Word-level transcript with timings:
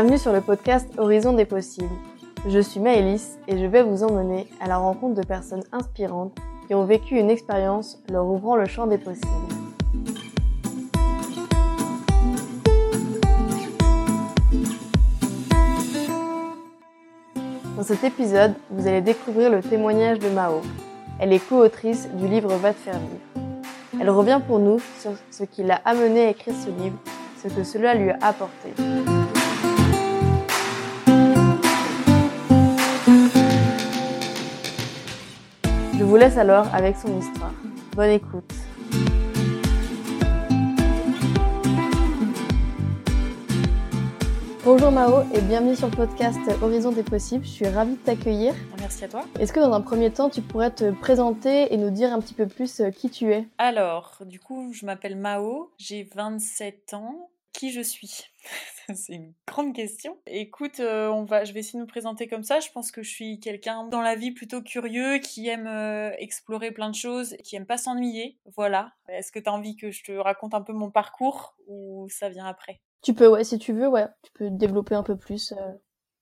Bienvenue 0.00 0.18
sur 0.18 0.32
le 0.32 0.40
podcast 0.40 0.88
Horizon 0.96 1.32
des 1.32 1.44
possibles. 1.44 1.90
Je 2.46 2.60
suis 2.60 2.78
Maëlys 2.78 3.36
et 3.48 3.58
je 3.58 3.66
vais 3.66 3.82
vous 3.82 4.04
emmener 4.04 4.46
à 4.60 4.68
la 4.68 4.76
rencontre 4.76 5.20
de 5.20 5.26
personnes 5.26 5.64
inspirantes 5.72 6.38
qui 6.68 6.74
ont 6.76 6.84
vécu 6.84 7.18
une 7.18 7.30
expérience 7.30 7.98
leur 8.08 8.24
ouvrant 8.24 8.54
le 8.54 8.66
champ 8.66 8.86
des 8.86 8.96
possibles. 8.96 9.26
Dans 17.76 17.82
cet 17.82 18.04
épisode, 18.04 18.54
vous 18.70 18.86
allez 18.86 19.00
découvrir 19.00 19.50
le 19.50 19.62
témoignage 19.62 20.20
de 20.20 20.28
Mao. 20.28 20.60
Elle 21.18 21.32
est 21.32 21.44
co-autrice 21.44 22.08
du 22.14 22.28
livre 22.28 22.54
Va 22.54 22.72
te 22.72 22.78
faire 22.78 23.00
vivre. 23.00 23.50
Elle 24.00 24.10
revient 24.10 24.40
pour 24.46 24.60
nous 24.60 24.78
sur 25.00 25.10
ce 25.32 25.42
qui 25.42 25.64
l'a 25.64 25.80
amenée 25.84 26.26
à 26.26 26.30
écrire 26.30 26.54
ce 26.54 26.68
livre, 26.68 26.98
ce 27.42 27.48
que 27.48 27.64
cela 27.64 27.96
lui 27.96 28.10
a 28.10 28.18
apporté. 28.22 28.68
Laisse 36.18 36.36
alors 36.36 36.66
avec 36.74 36.96
son 36.96 37.16
histoire. 37.16 37.52
Bonne 37.94 38.10
écoute. 38.10 38.52
Bonjour 44.64 44.90
Mao 44.90 45.22
et 45.32 45.40
bienvenue 45.40 45.76
sur 45.76 45.88
le 45.88 45.96
podcast 45.96 46.38
Horizon 46.60 46.90
des 46.90 47.04
possibles. 47.04 47.44
Je 47.44 47.50
suis 47.50 47.68
ravie 47.68 47.92
de 47.92 47.98
t'accueillir. 47.98 48.52
Merci 48.80 49.04
à 49.04 49.08
toi. 49.08 49.24
Est-ce 49.38 49.52
que 49.52 49.60
dans 49.60 49.72
un 49.72 49.80
premier 49.80 50.10
temps, 50.10 50.28
tu 50.28 50.42
pourrais 50.42 50.72
te 50.72 50.90
présenter 50.90 51.72
et 51.72 51.76
nous 51.76 51.90
dire 51.90 52.12
un 52.12 52.20
petit 52.20 52.34
peu 52.34 52.46
plus 52.46 52.80
euh, 52.80 52.90
qui 52.90 53.08
tu 53.08 53.32
es? 53.32 53.46
Alors, 53.56 54.18
du 54.26 54.40
coup, 54.40 54.72
je 54.72 54.84
m'appelle 54.84 55.16
Mao, 55.16 55.70
j'ai 55.78 56.08
27 56.14 56.94
ans. 56.94 57.30
Qui 57.58 57.72
je 57.72 57.80
suis 57.80 58.22
C'est 58.94 59.14
une 59.14 59.34
grande 59.48 59.74
question. 59.74 60.16
Écoute, 60.28 60.78
euh, 60.78 61.08
on 61.08 61.24
va, 61.24 61.42
je 61.42 61.52
vais 61.52 61.58
essayer 61.58 61.76
de 61.80 61.82
me 61.82 61.88
présenter 61.88 62.28
comme 62.28 62.44
ça. 62.44 62.60
Je 62.60 62.70
pense 62.70 62.92
que 62.92 63.02
je 63.02 63.10
suis 63.10 63.40
quelqu'un 63.40 63.82
dans 63.82 64.00
la 64.00 64.14
vie 64.14 64.30
plutôt 64.30 64.62
curieux, 64.62 65.18
qui 65.18 65.48
aime 65.48 65.66
euh, 65.66 66.12
explorer 66.18 66.70
plein 66.70 66.88
de 66.88 66.94
choses, 66.94 67.34
qui 67.42 67.56
aime 67.56 67.66
pas 67.66 67.76
s'ennuyer. 67.76 68.38
Voilà. 68.54 68.92
Est-ce 69.08 69.32
que 69.32 69.40
tu 69.40 69.48
as 69.50 69.52
envie 69.52 69.74
que 69.74 69.90
je 69.90 70.04
te 70.04 70.12
raconte 70.12 70.54
un 70.54 70.62
peu 70.62 70.72
mon 70.72 70.92
parcours 70.92 71.56
ou 71.66 72.06
ça 72.10 72.28
vient 72.28 72.46
après? 72.46 72.80
Tu 73.02 73.12
peux, 73.12 73.26
ouais, 73.26 73.42
si 73.42 73.58
tu 73.58 73.72
veux, 73.72 73.88
ouais. 73.88 74.06
Tu 74.22 74.30
peux 74.34 74.50
développer 74.50 74.94
un 74.94 75.02
peu 75.02 75.16
plus. 75.16 75.50
euh. 75.50 75.72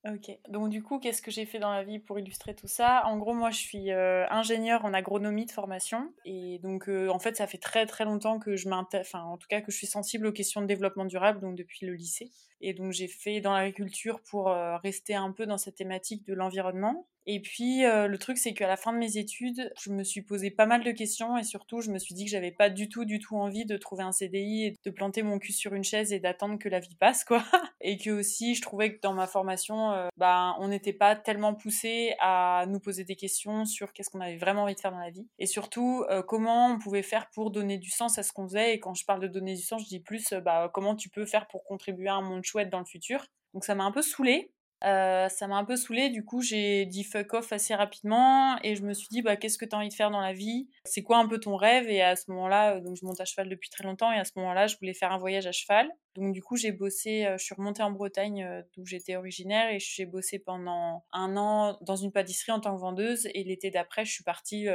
Ok, 0.08 0.30
donc 0.48 0.68
du 0.68 0.84
coup, 0.84 1.00
qu'est-ce 1.00 1.20
que 1.20 1.32
j'ai 1.32 1.46
fait 1.46 1.58
dans 1.58 1.72
la 1.72 1.82
vie 1.82 1.98
pour 1.98 2.16
illustrer 2.16 2.54
tout 2.54 2.68
ça? 2.68 3.02
En 3.06 3.16
gros, 3.16 3.34
moi, 3.34 3.50
je 3.50 3.58
suis 3.58 3.90
euh, 3.90 4.24
ingénieure 4.30 4.84
en 4.84 4.94
agronomie 4.94 5.46
de 5.46 5.50
formation, 5.50 6.12
et 6.24 6.60
donc 6.60 6.88
euh, 6.88 7.08
en 7.08 7.18
fait, 7.18 7.36
ça 7.36 7.48
fait 7.48 7.58
très 7.58 7.86
très 7.86 8.04
longtemps 8.04 8.38
que 8.38 8.54
je 8.54 8.68
m'intéresse, 8.68 9.08
enfin, 9.08 9.24
en 9.24 9.36
tout 9.36 9.48
cas, 9.48 9.60
que 9.62 9.72
je 9.72 9.76
suis 9.76 9.88
sensible 9.88 10.28
aux 10.28 10.32
questions 10.32 10.60
de 10.60 10.66
développement 10.66 11.06
durable, 11.06 11.40
donc 11.40 11.56
depuis 11.56 11.86
le 11.86 11.94
lycée. 11.94 12.30
Et 12.60 12.72
donc, 12.72 12.92
j'ai 12.92 13.08
fait 13.08 13.40
dans 13.40 13.52
l'agriculture 13.52 14.20
pour 14.20 14.48
euh, 14.48 14.76
rester 14.76 15.16
un 15.16 15.32
peu 15.32 15.44
dans 15.44 15.58
cette 15.58 15.74
thématique 15.74 16.24
de 16.24 16.34
l'environnement. 16.34 17.08
Et 17.28 17.40
puis, 17.40 17.84
euh, 17.84 18.06
le 18.06 18.18
truc, 18.18 18.38
c'est 18.38 18.54
qu'à 18.54 18.68
la 18.68 18.76
fin 18.76 18.92
de 18.92 18.98
mes 18.98 19.16
études, 19.16 19.72
je 19.80 19.90
me 19.90 20.04
suis 20.04 20.22
posé 20.22 20.52
pas 20.52 20.66
mal 20.66 20.84
de 20.84 20.92
questions 20.92 21.36
et 21.36 21.42
surtout, 21.42 21.80
je 21.80 21.90
me 21.90 21.98
suis 21.98 22.14
dit 22.14 22.24
que 22.24 22.30
j'avais 22.30 22.52
pas 22.52 22.70
du 22.70 22.88
tout, 22.88 23.04
du 23.04 23.18
tout 23.18 23.36
envie 23.36 23.66
de 23.66 23.76
trouver 23.76 24.04
un 24.04 24.12
CDI 24.12 24.66
et 24.66 24.76
de 24.84 24.90
planter 24.90 25.22
mon 25.22 25.40
cul 25.40 25.52
sur 25.52 25.74
une 25.74 25.82
chaise 25.82 26.12
et 26.12 26.20
d'attendre 26.20 26.56
que 26.58 26.68
la 26.68 26.78
vie 26.78 26.94
passe, 26.94 27.24
quoi. 27.24 27.42
Et 27.80 27.98
que 27.98 28.10
aussi, 28.10 28.54
je 28.54 28.62
trouvais 28.62 28.94
que 28.94 29.00
dans 29.00 29.12
ma 29.12 29.26
formation, 29.26 29.92
euh, 29.92 30.08
bah, 30.16 30.56
on 30.58 30.68
n'était 30.68 30.92
pas 30.92 31.14
tellement 31.14 31.54
poussé 31.54 32.14
à 32.20 32.64
nous 32.68 32.80
poser 32.80 33.04
des 33.04 33.16
questions 33.16 33.64
sur 33.64 33.92
qu'est-ce 33.92 34.10
qu'on 34.10 34.20
avait 34.20 34.38
vraiment 34.38 34.62
envie 34.62 34.74
de 34.74 34.80
faire 34.80 34.92
dans 34.92 34.98
la 34.98 35.10
vie. 35.10 35.28
Et 35.38 35.46
surtout, 35.46 36.04
euh, 36.10 36.22
comment 36.22 36.68
on 36.68 36.78
pouvait 36.78 37.02
faire 37.02 37.28
pour 37.30 37.50
donner 37.50 37.78
du 37.78 37.90
sens 37.90 38.18
à 38.18 38.22
ce 38.22 38.32
qu'on 38.32 38.48
faisait. 38.48 38.74
Et 38.74 38.80
quand 38.80 38.94
je 38.94 39.04
parle 39.04 39.20
de 39.20 39.28
donner 39.28 39.54
du 39.54 39.62
sens, 39.62 39.82
je 39.82 39.88
dis 39.88 40.00
plus, 40.00 40.32
euh, 40.32 40.40
bah, 40.40 40.70
comment 40.72 40.96
tu 40.96 41.08
peux 41.08 41.26
faire 41.26 41.46
pour 41.48 41.64
contribuer 41.64 42.08
à 42.08 42.14
un 42.14 42.22
monde 42.22 42.44
chouette 42.44 42.70
dans 42.70 42.80
le 42.80 42.84
futur. 42.86 43.26
Donc 43.54 43.64
ça 43.64 43.74
m'a 43.74 43.84
un 43.84 43.92
peu 43.92 44.02
saoulée. 44.02 44.52
Euh, 44.84 45.28
ça 45.30 45.46
m'a 45.46 45.56
un 45.56 45.64
peu 45.64 45.74
saoulée, 45.74 46.10
du 46.10 46.22
coup 46.22 46.42
j'ai 46.42 46.84
dit 46.84 47.02
fuck 47.02 47.32
off 47.32 47.50
assez 47.50 47.74
rapidement 47.74 48.58
et 48.62 48.76
je 48.76 48.82
me 48.82 48.92
suis 48.92 49.08
dit 49.08 49.22
bah 49.22 49.36
qu'est-ce 49.36 49.56
que 49.56 49.64
tu 49.64 49.74
as 49.74 49.78
envie 49.78 49.88
de 49.88 49.94
faire 49.94 50.10
dans 50.10 50.20
la 50.20 50.34
vie? 50.34 50.68
C'est 50.84 51.02
quoi 51.02 51.16
un 51.16 51.26
peu 51.26 51.40
ton 51.40 51.56
rêve? 51.56 51.88
Et 51.88 52.02
à 52.02 52.14
ce 52.14 52.30
moment-là, 52.30 52.76
euh, 52.76 52.80
donc 52.80 52.96
je 52.96 53.06
monte 53.06 53.20
à 53.20 53.24
cheval 53.24 53.48
depuis 53.48 53.70
très 53.70 53.84
longtemps 53.84 54.12
et 54.12 54.18
à 54.18 54.24
ce 54.24 54.32
moment-là, 54.36 54.66
je 54.66 54.76
voulais 54.76 54.92
faire 54.92 55.12
un 55.12 55.18
voyage 55.18 55.46
à 55.46 55.52
cheval. 55.52 55.90
Donc 56.14 56.32
du 56.34 56.42
coup 56.42 56.56
j'ai 56.56 56.72
bossé, 56.72 57.24
euh, 57.24 57.38
je 57.38 57.44
suis 57.44 57.54
remontée 57.54 57.82
en 57.82 57.90
Bretagne 57.90 58.64
d'où 58.76 58.84
j'étais 58.84 59.16
originaire 59.16 59.70
et 59.70 59.78
j'ai 59.78 60.04
bossé 60.04 60.38
pendant 60.38 61.04
un 61.12 61.36
an 61.38 61.78
dans 61.80 61.96
une 61.96 62.12
pâtisserie 62.12 62.52
en 62.52 62.60
tant 62.60 62.74
que 62.74 62.80
vendeuse 62.80 63.28
et 63.32 63.44
l'été 63.44 63.70
d'après 63.70 64.04
je 64.04 64.12
suis 64.12 64.24
partie 64.24 64.66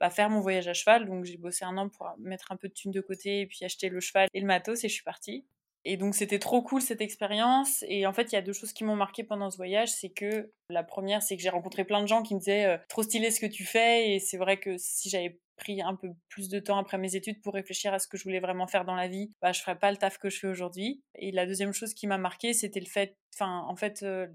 bah, 0.00 0.10
faire 0.10 0.30
mon 0.30 0.40
voyage 0.40 0.68
à 0.68 0.72
cheval. 0.72 1.06
Donc 1.06 1.24
j'ai 1.24 1.36
bossé 1.36 1.64
un 1.64 1.76
an 1.78 1.88
pour 1.88 2.08
mettre 2.18 2.52
un 2.52 2.56
peu 2.56 2.68
de 2.68 2.74
thunes 2.74 2.92
de 2.92 3.00
côté 3.00 3.40
et 3.40 3.46
puis 3.46 3.64
acheter 3.64 3.88
le 3.88 4.00
cheval 4.00 4.28
et 4.34 4.40
le 4.40 4.46
matos 4.46 4.84
et 4.84 4.88
je 4.88 4.94
suis 4.94 5.04
partie. 5.04 5.44
Et 5.90 5.96
donc 5.96 6.14
c'était 6.14 6.38
trop 6.38 6.60
cool 6.60 6.82
cette 6.82 7.00
expérience. 7.00 7.82
Et 7.88 8.06
en 8.06 8.12
fait, 8.12 8.30
il 8.30 8.34
y 8.34 8.38
a 8.38 8.42
deux 8.42 8.52
choses 8.52 8.74
qui 8.74 8.84
m'ont 8.84 8.94
marqué 8.94 9.24
pendant 9.24 9.50
ce 9.50 9.56
voyage. 9.56 9.88
C'est 9.88 10.10
que 10.10 10.52
la 10.68 10.84
première, 10.84 11.22
c'est 11.22 11.34
que 11.34 11.42
j'ai 11.42 11.48
rencontré 11.48 11.82
plein 11.84 12.02
de 12.02 12.06
gens 12.06 12.22
qui 12.22 12.34
me 12.34 12.40
disaient 12.40 12.66
euh, 12.66 12.76
trop 12.90 13.02
stylé 13.02 13.30
ce 13.30 13.40
que 13.40 13.46
tu 13.46 13.64
fais. 13.64 14.10
Et 14.10 14.18
c'est 14.18 14.36
vrai 14.36 14.60
que 14.60 14.76
si 14.76 15.08
j'avais 15.08 15.40
pris 15.56 15.80
un 15.80 15.94
peu 15.94 16.10
plus 16.28 16.50
de 16.50 16.60
temps 16.60 16.76
après 16.76 16.98
mes 16.98 17.16
études 17.16 17.40
pour 17.40 17.54
réfléchir 17.54 17.94
à 17.94 17.98
ce 17.98 18.06
que 18.06 18.18
je 18.18 18.24
voulais 18.24 18.38
vraiment 18.38 18.66
faire 18.66 18.84
dans 18.84 18.94
la 18.94 19.08
vie, 19.08 19.32
bah 19.40 19.52
je 19.52 19.62
ferais 19.62 19.78
pas 19.78 19.90
le 19.90 19.96
taf 19.96 20.18
que 20.18 20.28
je 20.28 20.38
fais 20.38 20.46
aujourd'hui. 20.46 21.02
Et 21.14 21.32
la 21.32 21.46
deuxième 21.46 21.72
chose 21.72 21.94
qui 21.94 22.06
m'a 22.06 22.18
marqué, 22.18 22.52
c'était 22.52 22.80
le 22.80 22.86
fait, 22.86 23.16
enfin 23.34 23.64
en 23.66 23.74
fait, 23.74 24.02
euh, 24.02 24.26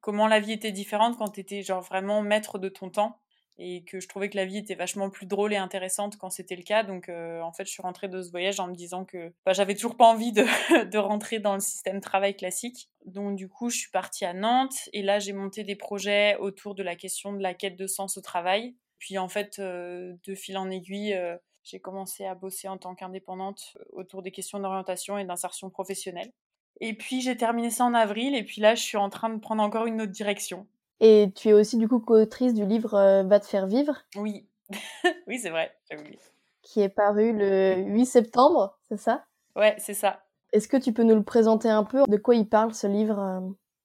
comment 0.00 0.26
la 0.26 0.40
vie 0.40 0.52
était 0.52 0.72
différente 0.72 1.18
quand 1.18 1.28
t'étais 1.28 1.60
genre 1.60 1.82
vraiment 1.82 2.22
maître 2.22 2.58
de 2.58 2.70
ton 2.70 2.88
temps 2.88 3.20
et 3.58 3.84
que 3.84 4.00
je 4.00 4.08
trouvais 4.08 4.30
que 4.30 4.36
la 4.36 4.44
vie 4.44 4.58
était 4.58 4.74
vachement 4.74 5.10
plus 5.10 5.26
drôle 5.26 5.52
et 5.52 5.56
intéressante 5.56 6.16
quand 6.16 6.30
c'était 6.30 6.56
le 6.56 6.62
cas. 6.62 6.82
Donc, 6.82 7.08
euh, 7.08 7.40
en 7.42 7.52
fait, 7.52 7.64
je 7.64 7.70
suis 7.70 7.82
rentrée 7.82 8.08
de 8.08 8.22
ce 8.22 8.30
voyage 8.30 8.58
en 8.60 8.68
me 8.68 8.74
disant 8.74 9.04
que 9.04 9.32
bah, 9.44 9.52
j'avais 9.52 9.74
toujours 9.74 9.96
pas 9.96 10.06
envie 10.06 10.32
de, 10.32 10.44
de 10.90 10.98
rentrer 10.98 11.38
dans 11.38 11.54
le 11.54 11.60
système 11.60 12.00
travail 12.00 12.36
classique. 12.36 12.88
Donc, 13.04 13.36
du 13.36 13.48
coup, 13.48 13.70
je 13.70 13.76
suis 13.76 13.90
partie 13.90 14.24
à 14.24 14.32
Nantes 14.32 14.88
et 14.92 15.02
là, 15.02 15.18
j'ai 15.18 15.32
monté 15.32 15.64
des 15.64 15.76
projets 15.76 16.36
autour 16.36 16.74
de 16.74 16.82
la 16.82 16.96
question 16.96 17.32
de 17.32 17.42
la 17.42 17.54
quête 17.54 17.76
de 17.76 17.86
sens 17.86 18.16
au 18.16 18.20
travail. 18.20 18.74
Puis, 18.98 19.18
en 19.18 19.28
fait, 19.28 19.58
euh, 19.58 20.14
de 20.24 20.34
fil 20.34 20.56
en 20.56 20.70
aiguille, 20.70 21.14
euh, 21.14 21.36
j'ai 21.62 21.80
commencé 21.80 22.24
à 22.24 22.34
bosser 22.34 22.68
en 22.68 22.78
tant 22.78 22.94
qu'indépendante 22.94 23.76
autour 23.90 24.22
des 24.22 24.30
questions 24.30 24.58
d'orientation 24.60 25.18
et 25.18 25.24
d'insertion 25.24 25.70
professionnelle. 25.70 26.32
Et 26.80 26.94
puis, 26.94 27.20
j'ai 27.20 27.36
terminé 27.36 27.70
ça 27.70 27.84
en 27.84 27.94
avril 27.94 28.34
et 28.34 28.44
puis 28.44 28.60
là, 28.60 28.74
je 28.74 28.82
suis 28.82 28.96
en 28.96 29.10
train 29.10 29.30
de 29.30 29.38
prendre 29.38 29.62
encore 29.62 29.86
une 29.86 30.00
autre 30.00 30.10
direction. 30.10 30.66
Et 31.04 31.32
tu 31.34 31.48
es 31.48 31.52
aussi 31.52 31.76
du 31.78 31.88
coup 31.88 31.98
co-autrice 31.98 32.54
du 32.54 32.64
livre 32.64 32.94
euh, 32.94 33.22
Va 33.24 33.40
te 33.40 33.46
faire 33.46 33.66
vivre, 33.66 34.02
Oui, 34.16 34.46
oui, 35.26 35.38
c'est 35.38 35.50
vrai, 35.50 35.76
j'ai 35.90 35.98
oublié. 35.98 36.18
qui 36.62 36.80
est 36.80 36.88
paru 36.88 37.32
le 37.36 37.74
8 37.76 38.06
septembre, 38.06 38.78
c'est 38.88 38.96
ça? 38.96 39.24
Ouais, 39.56 39.74
c'est 39.78 39.94
ça. 39.94 40.22
Est-ce 40.52 40.68
que 40.68 40.76
tu 40.76 40.92
peux 40.92 41.02
nous 41.02 41.16
le 41.16 41.24
présenter 41.24 41.68
un 41.68 41.82
peu? 41.84 42.04
De 42.06 42.16
quoi 42.16 42.36
il 42.36 42.48
parle 42.48 42.72
ce 42.72 42.86
livre 42.86 43.18
euh? 43.18 43.40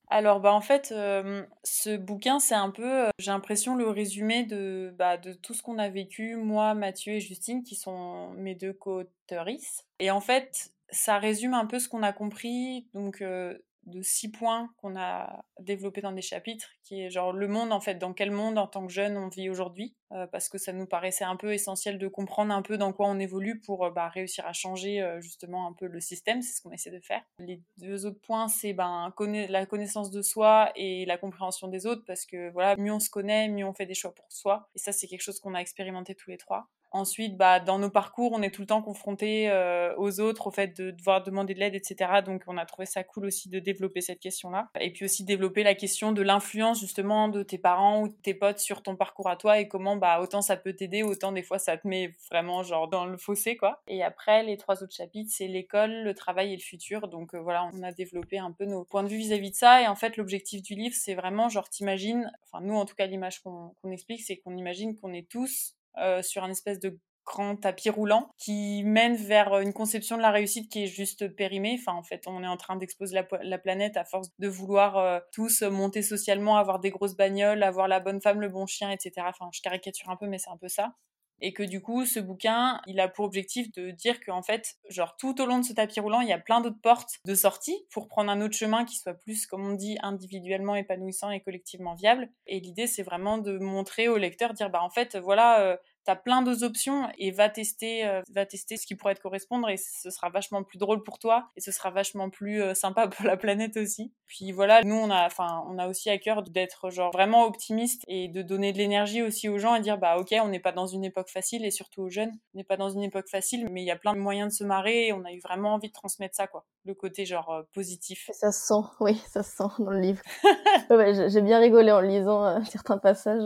Alors, 0.09 0.39
bah, 0.39 0.53
en 0.53 0.61
fait, 0.61 0.93
euh, 0.93 1.43
ce 1.63 1.97
bouquin, 1.97 2.39
c'est 2.39 2.55
un 2.55 2.69
peu, 2.69 3.07
euh, 3.07 3.09
j'ai 3.19 3.31
l'impression, 3.31 3.75
le 3.75 3.89
résumé 3.89 4.43
de, 4.43 4.93
bah, 4.97 5.17
de 5.17 5.33
tout 5.33 5.53
ce 5.53 5.61
qu'on 5.61 5.77
a 5.79 5.89
vécu, 5.89 6.35
moi, 6.37 6.73
Mathieu 6.75 7.13
et 7.13 7.19
Justine, 7.19 7.63
qui 7.63 7.75
sont 7.75 8.29
mes 8.37 8.55
deux 8.55 8.71
co-autrices. 8.73 9.83
Et 9.99 10.09
en 10.11 10.21
fait, 10.21 10.69
ça 10.91 11.17
résume 11.17 11.53
un 11.53 11.65
peu 11.65 11.79
ce 11.79 11.89
qu'on 11.89 12.03
a 12.03 12.13
compris, 12.13 12.87
donc, 12.93 13.21
euh, 13.21 13.57
de 13.87 14.01
six 14.01 14.29
points 14.29 14.69
qu'on 14.77 14.97
a 14.97 15.45
développés 15.59 16.01
dans 16.01 16.11
des 16.11 16.21
chapitres, 16.21 16.69
qui 16.83 17.01
est 17.01 17.09
genre 17.09 17.31
le 17.31 17.47
monde, 17.47 17.71
en 17.71 17.79
fait, 17.79 17.95
dans 17.95 18.13
quel 18.13 18.31
monde, 18.31 18.57
en 18.57 18.67
tant 18.67 18.85
que 18.85 18.91
jeune, 18.91 19.17
on 19.17 19.29
vit 19.29 19.49
aujourd'hui, 19.49 19.95
euh, 20.11 20.27
parce 20.27 20.49
que 20.49 20.57
ça 20.57 20.73
nous 20.73 20.85
paraissait 20.85 21.23
un 21.23 21.37
peu 21.37 21.53
essentiel 21.53 21.97
de 21.97 22.07
comprendre 22.07 22.53
un 22.53 22.61
peu 22.61 22.77
dans 22.77 22.91
quoi 22.91 23.07
on 23.07 23.17
évolue 23.17 23.59
pour 23.61 23.85
euh, 23.85 23.91
bah, 23.91 24.09
réussir 24.09 24.45
à 24.45 24.53
changer, 24.53 25.01
euh, 25.01 25.21
justement, 25.21 25.67
un 25.67 25.73
peu 25.73 25.87
le 25.87 26.01
système, 26.01 26.41
c'est 26.41 26.53
ce 26.53 26.61
qu'on 26.61 26.71
essaie 26.71 26.91
de 26.91 26.99
faire. 26.99 27.23
Les 27.39 27.61
deux 27.77 28.05
autres 28.05 28.19
points, 28.19 28.49
c'est 28.49 28.73
ben, 28.73 29.13
la 29.49 29.65
connaissance 29.65 30.11
de 30.11 30.21
soi 30.21 30.71
et 30.75 31.05
la 31.05 31.17
compréhension 31.17 31.69
des 31.69 31.85
autres, 31.85 32.03
parce 32.05 32.25
que, 32.25 32.51
voilà, 32.51 32.75
mieux 32.75 32.91
on 32.91 32.99
se 32.99 33.09
connaît, 33.09 33.47
mieux 33.47 33.65
on 33.65 33.73
fait 33.73 33.85
des 33.85 33.95
choix 33.95 34.13
pour 34.13 34.31
soi, 34.31 34.69
et 34.75 34.79
ça, 34.79 34.91
c'est 34.91 35.07
quelque 35.07 35.21
chose 35.21 35.39
qu'on 35.39 35.55
a 35.55 35.59
expérimenté 35.59 36.13
tous 36.13 36.29
les 36.29 36.37
trois. 36.37 36.67
Ensuite, 36.91 37.37
bah, 37.37 37.59
dans 37.59 37.79
nos 37.79 37.89
parcours, 37.89 38.31
on 38.33 38.41
est 38.41 38.51
tout 38.51 38.61
le 38.61 38.67
temps 38.67 38.81
confronté 38.81 39.49
euh, 39.49 39.93
aux 39.97 40.19
autres, 40.19 40.47
au 40.47 40.51
fait 40.51 40.77
de 40.79 40.91
devoir 40.91 41.23
demander 41.23 41.53
de 41.53 41.59
l'aide, 41.59 41.75
etc. 41.75 42.21
Donc, 42.25 42.43
on 42.47 42.57
a 42.57 42.65
trouvé 42.65 42.85
ça 42.85 43.03
cool 43.03 43.25
aussi 43.25 43.49
de 43.49 43.59
développer 43.59 44.01
cette 44.01 44.19
question-là. 44.19 44.69
Et 44.79 44.91
puis 44.91 45.05
aussi 45.05 45.23
développer 45.23 45.63
la 45.63 45.75
question 45.75 46.11
de 46.11 46.21
l'influence 46.21 46.79
justement 46.79 47.27
de 47.27 47.43
tes 47.43 47.57
parents 47.57 48.01
ou 48.01 48.07
de 48.07 48.15
tes 48.23 48.33
potes 48.33 48.59
sur 48.59 48.81
ton 48.83 48.95
parcours 48.95 49.29
à 49.29 49.35
toi 49.35 49.59
et 49.59 49.67
comment, 49.67 49.97
bah, 49.97 50.21
autant 50.21 50.41
ça 50.41 50.55
peut 50.57 50.73
t'aider, 50.73 51.03
autant 51.03 51.31
des 51.31 51.43
fois 51.43 51.59
ça 51.59 51.77
te 51.77 51.87
met 51.87 52.15
vraiment 52.29 52.63
genre 52.63 52.87
dans 52.87 53.05
le 53.05 53.17
fossé, 53.17 53.57
quoi. 53.57 53.81
Et 53.87 54.03
après, 54.03 54.43
les 54.43 54.57
trois 54.57 54.83
autres 54.83 54.95
chapitres, 54.95 55.31
c'est 55.33 55.47
l'école, 55.47 56.03
le 56.03 56.13
travail 56.13 56.53
et 56.53 56.55
le 56.55 56.61
futur. 56.61 57.07
Donc 57.07 57.33
euh, 57.33 57.39
voilà, 57.39 57.69
on 57.73 57.83
a 57.83 57.91
développé 57.91 58.37
un 58.37 58.51
peu 58.51 58.65
nos 58.65 58.83
points 58.85 59.03
de 59.03 59.09
vue 59.09 59.17
vis-à-vis 59.17 59.51
de 59.51 59.55
ça. 59.55 59.81
Et 59.81 59.87
en 59.87 59.95
fait, 59.95 60.17
l'objectif 60.17 60.61
du 60.61 60.75
livre, 60.75 60.95
c'est 60.97 61.15
vraiment 61.15 61.49
genre 61.49 61.69
t'imagines, 61.69 62.31
enfin 62.45 62.63
nous 62.63 62.75
en 62.75 62.85
tout 62.85 62.95
cas, 62.95 63.05
l'image 63.05 63.41
qu'on 63.41 63.73
qu'on 63.81 63.91
explique, 63.91 64.21
c'est 64.21 64.37
qu'on 64.37 64.55
imagine 64.57 64.95
qu'on 64.95 65.13
est 65.13 65.27
tous 65.29 65.76
euh, 66.01 66.21
sur 66.21 66.43
un 66.43 66.49
espèce 66.51 66.79
de 66.79 66.99
grand 67.25 67.57
tapis 67.57 67.89
roulant 67.89 68.29
qui 68.37 68.83
mène 68.85 69.15
vers 69.15 69.59
une 69.59 69.73
conception 69.73 70.15
de 70.15 70.21
la 70.21 70.31
réussite 70.31 70.71
qui 70.71 70.83
est 70.83 70.87
juste 70.87 71.27
périmée. 71.35 71.77
Enfin, 71.79 71.97
en 71.97 72.03
fait, 72.03 72.23
on 72.25 72.41
est 72.43 72.47
en 72.47 72.55
train 72.57 72.77
po- 73.23 73.37
la 73.41 73.57
planète 73.57 73.97
à 73.97 74.05
force 74.05 74.29
de 74.39 74.47
vouloir 74.47 74.97
euh, 74.97 75.19
tous 75.33 75.61
monter 75.63 76.01
socialement, 76.01 76.57
avoir 76.57 76.79
des 76.79 76.89
grosses 76.89 77.17
bagnoles, 77.17 77.63
avoir 77.63 77.87
la 77.89 77.99
bonne 77.99 78.21
femme, 78.21 78.39
le 78.41 78.49
bon 78.49 78.65
chien, 78.65 78.91
etc. 78.91 79.29
Enfin, 79.29 79.49
je 79.53 79.61
caricature 79.61 80.09
un 80.09 80.15
peu, 80.15 80.27
mais 80.27 80.37
c'est 80.37 80.49
un 80.49 80.57
peu 80.57 80.69
ça. 80.69 80.93
Et 81.41 81.53
que 81.53 81.63
du 81.63 81.81
coup 81.81 82.05
ce 82.05 82.19
bouquin 82.19 82.81
il 82.87 82.99
a 82.99 83.07
pour 83.07 83.25
objectif 83.25 83.71
de 83.73 83.91
dire 83.91 84.19
qu'en 84.23 84.41
fait 84.41 84.75
genre 84.89 85.15
tout 85.17 85.39
au 85.41 85.45
long 85.45 85.59
de 85.59 85.65
ce 85.65 85.73
tapis 85.73 85.99
roulant 85.99 86.21
il 86.21 86.29
y 86.29 86.33
a 86.33 86.39
plein 86.39 86.61
d'autres 86.61 86.81
portes 86.81 87.19
de 87.25 87.35
sortie 87.35 87.85
pour 87.91 88.07
prendre 88.07 88.31
un 88.31 88.41
autre 88.41 88.55
chemin 88.55 88.85
qui 88.85 88.97
soit 88.97 89.13
plus 89.13 89.45
comme 89.45 89.65
on 89.65 89.73
dit 89.73 89.97
individuellement 90.01 90.75
épanouissant 90.75 91.31
et 91.31 91.41
collectivement 91.41 91.95
viable. 91.95 92.29
Et 92.45 92.59
l'idée 92.59 92.87
c'est 92.87 93.03
vraiment 93.03 93.37
de 93.37 93.57
montrer 93.57 94.07
au 94.07 94.17
lecteur 94.17 94.53
dire 94.53 94.69
bah 94.69 94.81
en 94.81 94.89
fait 94.89 95.17
voilà 95.17 95.61
euh, 95.61 95.77
t'as 96.07 96.15
plein 96.15 96.41
d'autres 96.41 96.63
options 96.63 97.09
et 97.17 97.31
va 97.31 97.49
tester, 97.49 98.07
euh, 98.07 98.21
va 98.31 98.45
tester 98.45 98.77
ce 98.77 98.87
qui 98.87 98.95
pourrait 98.95 99.13
te 99.13 99.19
correspondre 99.19 99.69
et 99.69 99.75
ce 99.75 100.09
sera 100.09 100.29
vachement 100.29 100.63
plus 100.63 100.77
drôle 100.77 101.03
pour 101.03 101.19
toi 101.19 101.49
et 101.57 101.61
ce 101.61 101.73
sera 101.73 101.91
vachement 101.91 102.29
plus 102.29 102.61
euh, 102.61 102.73
sympa 102.73 103.09
pour 103.09 103.25
la 103.25 103.35
planète 103.35 103.75
aussi. 103.75 104.13
Puis 104.25 104.53
voilà, 104.53 104.83
nous 104.83 104.95
on 104.95 105.09
a, 105.09 105.25
enfin, 105.25 105.65
on 105.67 105.77
a 105.77 105.89
aussi 105.89 106.09
à 106.09 106.17
cœur 106.17 106.43
d'être 106.43 106.89
genre 106.91 107.11
vraiment 107.11 107.43
optimiste 107.43 108.03
et 108.07 108.29
de 108.29 108.41
donner 108.41 108.71
de 108.71 108.77
l'énergie 108.77 109.21
aussi 109.21 109.49
aux 109.49 109.57
gens 109.57 109.75
et 109.75 109.81
dire 109.81 109.97
bah 109.97 110.17
ok, 110.17 110.33
on 110.41 110.47
n'est 110.47 110.61
pas 110.61 110.71
dans 110.71 110.87
une 110.87 111.03
époque 111.03 111.29
facile 111.29 111.65
et 111.65 111.71
surtout 111.71 112.03
aux 112.03 112.09
jeunes, 112.09 112.31
on 112.53 112.57
n'est 112.57 112.63
pas 112.63 112.77
dans 112.77 112.89
une 112.89 113.03
époque 113.03 113.27
facile, 113.27 113.67
mais 113.69 113.81
il 113.81 113.85
y 113.85 113.91
a 113.91 113.97
plein 113.97 114.13
de 114.13 114.19
moyens 114.19 114.53
de 114.53 114.57
se 114.57 114.63
marrer 114.63 115.07
et 115.07 115.13
on 115.13 115.25
a 115.25 115.33
eu 115.33 115.41
vraiment 115.41 115.73
envie 115.73 115.89
de 115.89 115.93
transmettre 115.93 116.37
ça 116.37 116.47
quoi, 116.47 116.65
le 116.85 116.93
côté 116.93 117.25
genre 117.25 117.49
euh, 117.49 117.63
positif. 117.73 118.29
Ça 118.31 118.53
se 118.53 118.65
sent, 118.65 118.87
oui, 119.01 119.21
ça 119.27 119.43
se 119.43 119.57
sent 119.57 119.73
dans 119.79 119.91
le 119.91 119.99
livre. 119.99 120.21
ouais, 120.89 121.29
j'ai 121.29 121.41
bien 121.41 121.59
rigolé 121.59 121.91
en 121.91 121.99
lisant 121.99 122.63
certains 122.63 122.97
passages. 122.97 123.43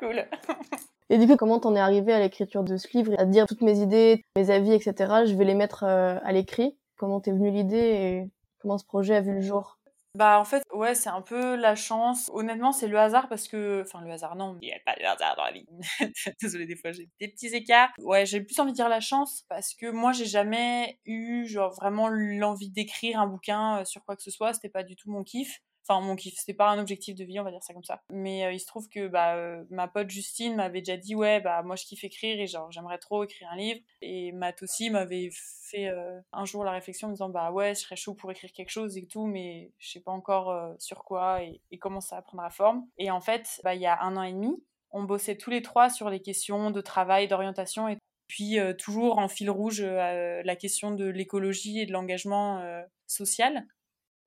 Cool. 0.00 0.26
Et 1.08 1.18
du 1.18 1.26
coup, 1.26 1.36
comment 1.36 1.60
t'en 1.60 1.76
es 1.76 1.80
arrivé 1.80 2.12
à 2.12 2.18
l'écriture 2.18 2.64
de 2.64 2.76
ce 2.76 2.88
livre, 2.96 3.14
à 3.18 3.24
dire 3.24 3.46
toutes 3.46 3.62
mes 3.62 3.78
idées, 3.78 4.24
mes 4.36 4.50
avis, 4.50 4.72
etc. 4.72 5.24
Je 5.24 5.34
vais 5.34 5.44
les 5.44 5.54
mettre 5.54 5.84
euh, 5.84 6.18
à 6.22 6.32
l'écrit. 6.32 6.76
Comment 6.96 7.20
t'es 7.20 7.30
venue 7.30 7.50
l'idée 7.50 7.76
et 7.76 8.30
comment 8.60 8.78
ce 8.78 8.84
projet 8.84 9.14
a 9.14 9.20
vu 9.20 9.34
le 9.34 9.40
jour? 9.40 9.78
Bah 10.16 10.40
en 10.40 10.44
fait, 10.44 10.62
ouais, 10.72 10.94
c'est 10.94 11.10
un 11.10 11.20
peu 11.20 11.56
la 11.56 11.74
chance. 11.74 12.30
Honnêtement, 12.32 12.72
c'est 12.72 12.88
le 12.88 12.98
hasard 12.98 13.28
parce 13.28 13.48
que... 13.48 13.82
Enfin, 13.82 14.00
le 14.00 14.10
hasard, 14.10 14.34
non, 14.34 14.56
il 14.62 14.68
n'y 14.68 14.72
a 14.72 14.78
pas 14.84 14.96
de 14.96 15.04
hasard 15.04 15.36
dans 15.36 15.44
la 15.44 15.52
vie. 15.52 15.66
Désolée, 16.40 16.64
des 16.64 16.74
fois, 16.74 16.90
j'ai 16.90 17.10
des 17.20 17.28
petits 17.28 17.48
écarts. 17.48 17.90
Ouais, 17.98 18.24
j'ai 18.24 18.40
plus 18.40 18.58
envie 18.58 18.72
de 18.72 18.76
dire 18.76 18.88
la 18.88 19.00
chance 19.00 19.44
parce 19.50 19.74
que 19.74 19.90
moi, 19.90 20.12
j'ai 20.12 20.24
jamais 20.24 20.98
eu, 21.04 21.46
genre, 21.46 21.74
vraiment 21.74 22.08
l'envie 22.08 22.70
d'écrire 22.70 23.20
un 23.20 23.26
bouquin 23.26 23.80
euh, 23.80 23.84
sur 23.84 24.06
quoi 24.06 24.16
que 24.16 24.22
ce 24.22 24.30
soit. 24.30 24.54
C'était 24.54 24.70
pas 24.70 24.84
du 24.84 24.96
tout 24.96 25.10
mon 25.10 25.22
kiff. 25.22 25.60
Enfin, 25.88 26.00
mon 26.00 26.16
kiff, 26.16 26.34
c'était 26.36 26.54
pas 26.54 26.70
un 26.70 26.80
objectif 26.80 27.14
de 27.14 27.24
vie, 27.24 27.38
on 27.38 27.44
va 27.44 27.52
dire 27.52 27.62
ça 27.62 27.72
comme 27.72 27.84
ça. 27.84 28.02
Mais 28.10 28.44
euh, 28.44 28.52
il 28.52 28.58
se 28.58 28.66
trouve 28.66 28.88
que 28.88 29.06
bah, 29.06 29.36
euh, 29.36 29.64
ma 29.70 29.86
pote 29.86 30.10
Justine 30.10 30.56
m'avait 30.56 30.80
déjà 30.80 30.96
dit 30.96 31.14
Ouais, 31.14 31.40
bah 31.40 31.62
moi 31.62 31.76
je 31.76 31.84
kiffe 31.84 32.02
écrire 32.02 32.40
et 32.40 32.48
genre 32.48 32.72
j'aimerais 32.72 32.98
trop 32.98 33.22
écrire 33.22 33.48
un 33.52 33.56
livre. 33.56 33.80
Et 34.02 34.32
Matt 34.32 34.62
aussi 34.62 34.90
m'avait 34.90 35.30
fait 35.32 35.88
euh, 35.88 36.20
un 36.32 36.44
jour 36.44 36.64
la 36.64 36.72
réflexion 36.72 37.06
en 37.06 37.10
me 37.10 37.14
disant 37.14 37.28
Bah 37.28 37.52
ouais, 37.52 37.74
je 37.74 37.80
serais 37.80 37.94
chaud 37.94 38.14
pour 38.14 38.32
écrire 38.32 38.50
quelque 38.52 38.70
chose 38.70 38.96
et 38.98 39.06
tout, 39.06 39.26
mais 39.26 39.72
je 39.78 39.90
sais 39.90 40.00
pas 40.00 40.10
encore 40.10 40.74
sur 40.80 41.04
quoi 41.04 41.42
et, 41.42 41.60
comment 41.78 42.00
ça 42.00 42.24
la 42.36 42.50
forme. 42.50 42.84
Et 42.98 43.10
en 43.12 43.20
fait, 43.20 43.60
bah, 43.62 43.74
il 43.76 43.80
y 43.80 43.86
a 43.86 44.02
un 44.02 44.16
an 44.16 44.24
et 44.24 44.32
demi, 44.32 44.56
on 44.90 45.04
bossait 45.04 45.36
tous 45.36 45.50
les 45.50 45.62
trois 45.62 45.88
sur 45.88 46.10
les 46.10 46.20
questions 46.20 46.72
de 46.72 46.80
travail, 46.80 47.28
d'orientation 47.28 47.88
et 47.88 47.96
puis 48.26 48.58
toujours 48.78 49.18
en 49.18 49.28
fil 49.28 49.50
rouge 49.50 49.82
la 49.82 50.56
question 50.56 50.90
de 50.90 51.04
l'écologie 51.04 51.80
et 51.80 51.86
de 51.86 51.92
l'engagement 51.92 52.60
social. 53.06 53.66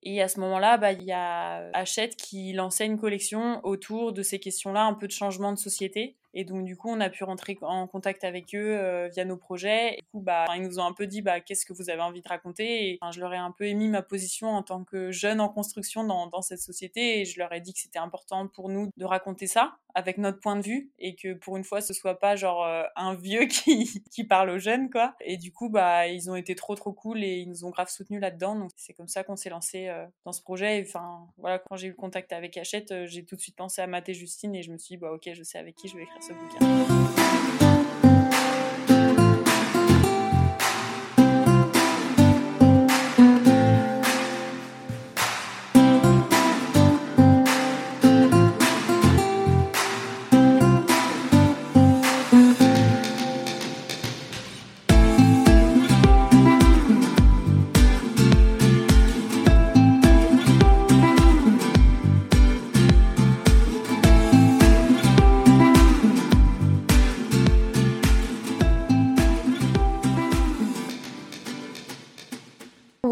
Et 0.03 0.21
à 0.21 0.27
ce 0.27 0.39
moment-là, 0.39 0.77
bah, 0.77 0.93
il 0.93 1.03
y 1.03 1.11
a 1.11 1.69
Hachette 1.73 2.15
qui 2.15 2.53
lançait 2.53 2.85
une 2.85 2.99
collection 2.99 3.59
autour 3.65 4.13
de 4.13 4.23
ces 4.23 4.39
questions-là, 4.39 4.85
un 4.85 4.93
peu 4.93 5.07
de 5.07 5.11
changement 5.11 5.51
de 5.51 5.57
société. 5.57 6.19
Et 6.33 6.43
donc, 6.43 6.65
du 6.65 6.75
coup, 6.75 6.89
on 6.89 6.99
a 6.99 7.09
pu 7.09 7.23
rentrer 7.23 7.57
en 7.61 7.87
contact 7.87 8.23
avec 8.23 8.53
eux 8.53 8.77
euh, 8.77 9.07
via 9.07 9.25
nos 9.25 9.37
projets. 9.37 9.93
Et 9.93 9.97
du 9.97 10.07
coup, 10.11 10.21
bah, 10.21 10.45
ils 10.55 10.61
nous 10.61 10.79
ont 10.79 10.85
un 10.85 10.93
peu 10.93 11.07
dit 11.07 11.21
bah, 11.21 11.39
qu'est-ce 11.39 11.65
que 11.65 11.73
vous 11.73 11.89
avez 11.89 12.01
envie 12.01 12.21
de 12.21 12.27
raconter? 12.27 12.91
Et 12.91 12.99
je 13.11 13.19
leur 13.19 13.33
ai 13.33 13.37
un 13.37 13.51
peu 13.51 13.65
émis 13.65 13.89
ma 13.89 14.01
position 14.01 14.49
en 14.49 14.63
tant 14.63 14.83
que 14.83 15.11
jeune 15.11 15.41
en 15.41 15.49
construction 15.49 16.03
dans, 16.03 16.41
cette 16.41 16.59
société. 16.61 17.21
Et 17.21 17.25
je 17.25 17.39
leur 17.39 17.51
ai 17.53 17.61
dit 17.61 17.73
que 17.73 17.79
c'était 17.79 17.99
important 17.99 18.47
pour 18.47 18.69
nous 18.69 18.89
de 18.95 19.05
raconter 19.05 19.47
ça 19.47 19.75
avec 19.95 20.17
notre 20.17 20.39
point 20.39 20.55
de 20.55 20.61
vue. 20.61 20.91
Et 20.99 21.15
que 21.15 21.33
pour 21.33 21.57
une 21.57 21.63
fois, 21.63 21.81
ce 21.81 21.93
soit 21.93 22.19
pas 22.19 22.35
genre 22.35 22.63
euh, 22.63 22.83
un 22.95 23.15
vieux 23.15 23.45
qui, 23.47 24.23
parle 24.23 24.51
aux 24.51 24.59
jeunes, 24.59 24.89
quoi. 24.89 25.15
Et 25.21 25.37
du 25.37 25.51
coup, 25.51 25.69
bah, 25.69 26.07
ils 26.07 26.29
ont 26.29 26.35
été 26.35 26.53
trop, 26.53 26.75
trop 26.75 26.93
cool 26.93 27.23
et 27.23 27.37
ils 27.37 27.49
nous 27.49 27.65
ont 27.65 27.69
grave 27.69 27.89
soutenus 27.89 28.21
là-dedans. 28.21 28.55
Donc, 28.55 28.71
c'est 28.75 28.93
comme 28.93 29.07
ça 29.07 29.23
qu'on 29.23 29.35
s'est 29.35 29.49
lancé 29.49 29.87
euh, 29.87 30.05
dans 30.25 30.31
ce 30.31 30.41
projet. 30.41 30.83
Enfin, 30.87 31.27
voilà, 31.37 31.57
quand 31.57 31.75
j'ai 31.75 31.87
eu 31.87 31.95
contact 31.95 32.31
avec 32.33 32.55
Hachette, 32.57 33.05
j'ai 33.05 33.25
tout 33.25 33.35
de 33.35 33.41
suite 33.41 33.55
pensé 33.55 33.81
à 33.81 33.87
Mathé 33.87 34.13
Justine 34.13 34.53
et 34.55 34.61
je 34.61 34.71
me 34.71 34.77
suis 34.77 34.95
dit, 34.95 34.97
bah, 34.97 35.11
ok, 35.11 35.29
je 35.33 35.43
sais 35.43 35.57
avec 35.57 35.75
qui 35.75 35.87
je 35.87 35.95
vais 35.95 36.03
écrire 36.03 36.19
ce 36.21 36.33
bouquin. 36.33 37.69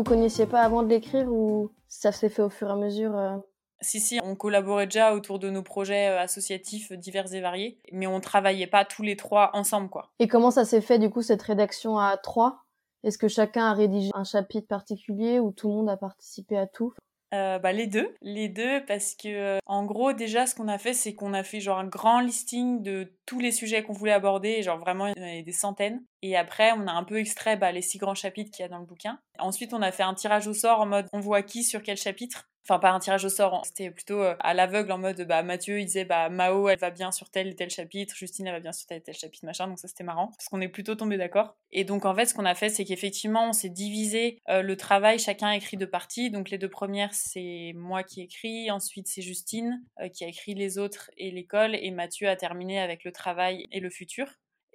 Connaissiez 0.03 0.45
pas 0.45 0.61
avant 0.61 0.83
de 0.83 0.89
l'écrire 0.89 1.27
ou 1.31 1.71
ça 1.87 2.11
s'est 2.11 2.29
fait 2.29 2.41
au 2.41 2.49
fur 2.49 2.69
et 2.69 2.71
à 2.71 2.75
mesure 2.75 3.15
euh? 3.15 3.37
Si, 3.81 3.99
si, 3.99 4.19
on 4.23 4.35
collaborait 4.35 4.87
déjà 4.87 5.13
autour 5.13 5.37
de 5.37 5.51
nos 5.51 5.61
projets 5.61 6.07
euh, 6.07 6.19
associatifs 6.19 6.91
divers 6.93 7.31
et 7.33 7.41
variés, 7.41 7.77
mais 7.91 8.07
on 8.07 8.19
travaillait 8.19 8.65
pas 8.65 8.85
tous 8.85 9.03
les 9.03 9.15
trois 9.15 9.51
ensemble, 9.53 9.89
quoi. 9.89 10.09
Et 10.17 10.27
comment 10.27 10.49
ça 10.49 10.65
s'est 10.65 10.81
fait, 10.81 10.97
du 10.97 11.11
coup, 11.11 11.21
cette 11.21 11.43
rédaction 11.43 11.99
à 11.99 12.17
trois? 12.17 12.63
Est-ce 13.03 13.19
que 13.19 13.27
chacun 13.27 13.65
a 13.65 13.73
rédigé 13.73 14.09
un 14.15 14.23
chapitre 14.23 14.67
particulier 14.67 15.39
ou 15.39 15.51
tout 15.51 15.69
le 15.69 15.75
monde 15.75 15.89
a 15.89 15.97
participé 15.97 16.57
à 16.57 16.65
tout? 16.65 16.93
Euh, 17.33 17.59
bah, 17.59 17.73
les 17.73 17.87
deux, 17.87 18.15
les 18.21 18.47
deux 18.47 18.85
parce 18.85 19.13
que 19.13 19.57
en 19.65 19.83
gros 19.83 20.13
déjà 20.13 20.47
ce 20.47 20.55
qu'on 20.55 20.69
a 20.69 20.77
fait 20.77 20.93
c'est 20.93 21.13
qu'on 21.13 21.33
a 21.33 21.43
fait 21.43 21.59
genre 21.59 21.77
un 21.77 21.87
grand 21.87 22.21
listing 22.21 22.81
de 22.81 23.13
tous 23.25 23.39
les 23.39 23.51
sujets 23.51 23.83
qu'on 23.83 23.91
voulait 23.91 24.13
aborder, 24.13 24.63
genre 24.63 24.77
vraiment 24.77 25.07
il 25.07 25.13
y 25.17 25.19
en 25.19 25.23
avait 25.23 25.43
des 25.43 25.51
centaines. 25.51 26.01
Et 26.21 26.37
après 26.37 26.71
on 26.71 26.87
a 26.87 26.91
un 26.93 27.03
peu 27.03 27.17
extrait 27.17 27.57
bah, 27.57 27.73
les 27.73 27.81
six 27.81 27.97
grands 27.97 28.15
chapitres 28.15 28.51
qu'il 28.51 28.63
y 28.63 28.65
a 28.65 28.69
dans 28.69 28.79
le 28.79 28.85
bouquin. 28.85 29.19
Ensuite 29.39 29.73
on 29.73 29.81
a 29.81 29.91
fait 29.91 30.03
un 30.03 30.13
tirage 30.13 30.47
au 30.47 30.53
sort 30.53 30.81
en 30.81 30.85
mode 30.85 31.07
on 31.13 31.19
voit 31.19 31.41
qui 31.41 31.63
sur 31.63 31.81
quel 31.81 31.97
chapitre 31.97 32.47
enfin 32.67 32.79
pas 32.79 32.91
un 32.91 32.99
tirage 32.99 33.23
au 33.23 33.29
sort, 33.29 33.61
c'était 33.65 33.91
plutôt 33.91 34.21
euh, 34.21 34.35
à 34.39 34.53
l'aveugle 34.53 34.91
en 34.91 34.97
mode 34.97 35.21
bah 35.21 35.41
Mathieu 35.41 35.79
il 35.79 35.85
disait 35.85 36.05
bah 36.05 36.29
Mao 36.29 36.67
elle 36.67 36.79
va 36.79 36.91
bien 36.91 37.11
sur 37.11 37.29
tel 37.29 37.47
et 37.47 37.55
tel 37.55 37.69
chapitre, 37.69 38.15
Justine 38.15 38.47
elle 38.47 38.53
va 38.53 38.59
bien 38.59 38.73
sur 38.73 38.87
tel 38.87 38.97
et 38.97 39.01
tel 39.01 39.15
chapitre 39.15 39.45
machin, 39.45 39.67
donc 39.67 39.79
ça 39.79 39.87
c'était 39.87 40.03
marrant 40.03 40.27
parce 40.27 40.49
qu'on 40.49 40.61
est 40.61 40.67
plutôt 40.67 40.95
tombé 40.95 41.17
d'accord. 41.17 41.55
Et 41.71 41.85
donc 41.85 42.05
en 42.05 42.13
fait 42.13 42.25
ce 42.25 42.33
qu'on 42.33 42.45
a 42.45 42.55
fait 42.55 42.69
c'est 42.69 42.83
qu'effectivement 42.83 43.49
on 43.49 43.53
s'est 43.53 43.69
divisé 43.69 44.41
euh, 44.49 44.61
le 44.61 44.75
travail, 44.75 45.19
chacun 45.19 45.51
écrit 45.51 45.77
deux 45.77 45.89
parties, 45.89 46.29
donc 46.29 46.49
les 46.49 46.57
deux 46.57 46.69
premières 46.69 47.13
c'est 47.13 47.71
moi 47.75 48.03
qui 48.03 48.21
écris, 48.21 48.69
ensuite 48.69 49.07
c'est 49.07 49.21
Justine 49.21 49.81
euh, 50.01 50.09
qui 50.09 50.25
a 50.25 50.27
écrit 50.27 50.53
les 50.53 50.77
autres 50.77 51.09
et 51.17 51.31
l'école 51.31 51.75
et 51.75 51.91
Mathieu 51.91 52.27
a 52.27 52.35
terminé 52.35 52.79
avec 52.79 53.03
le 53.05 53.11
travail 53.11 53.65
et 53.71 53.79
le 53.79 53.89
futur. 53.89 54.27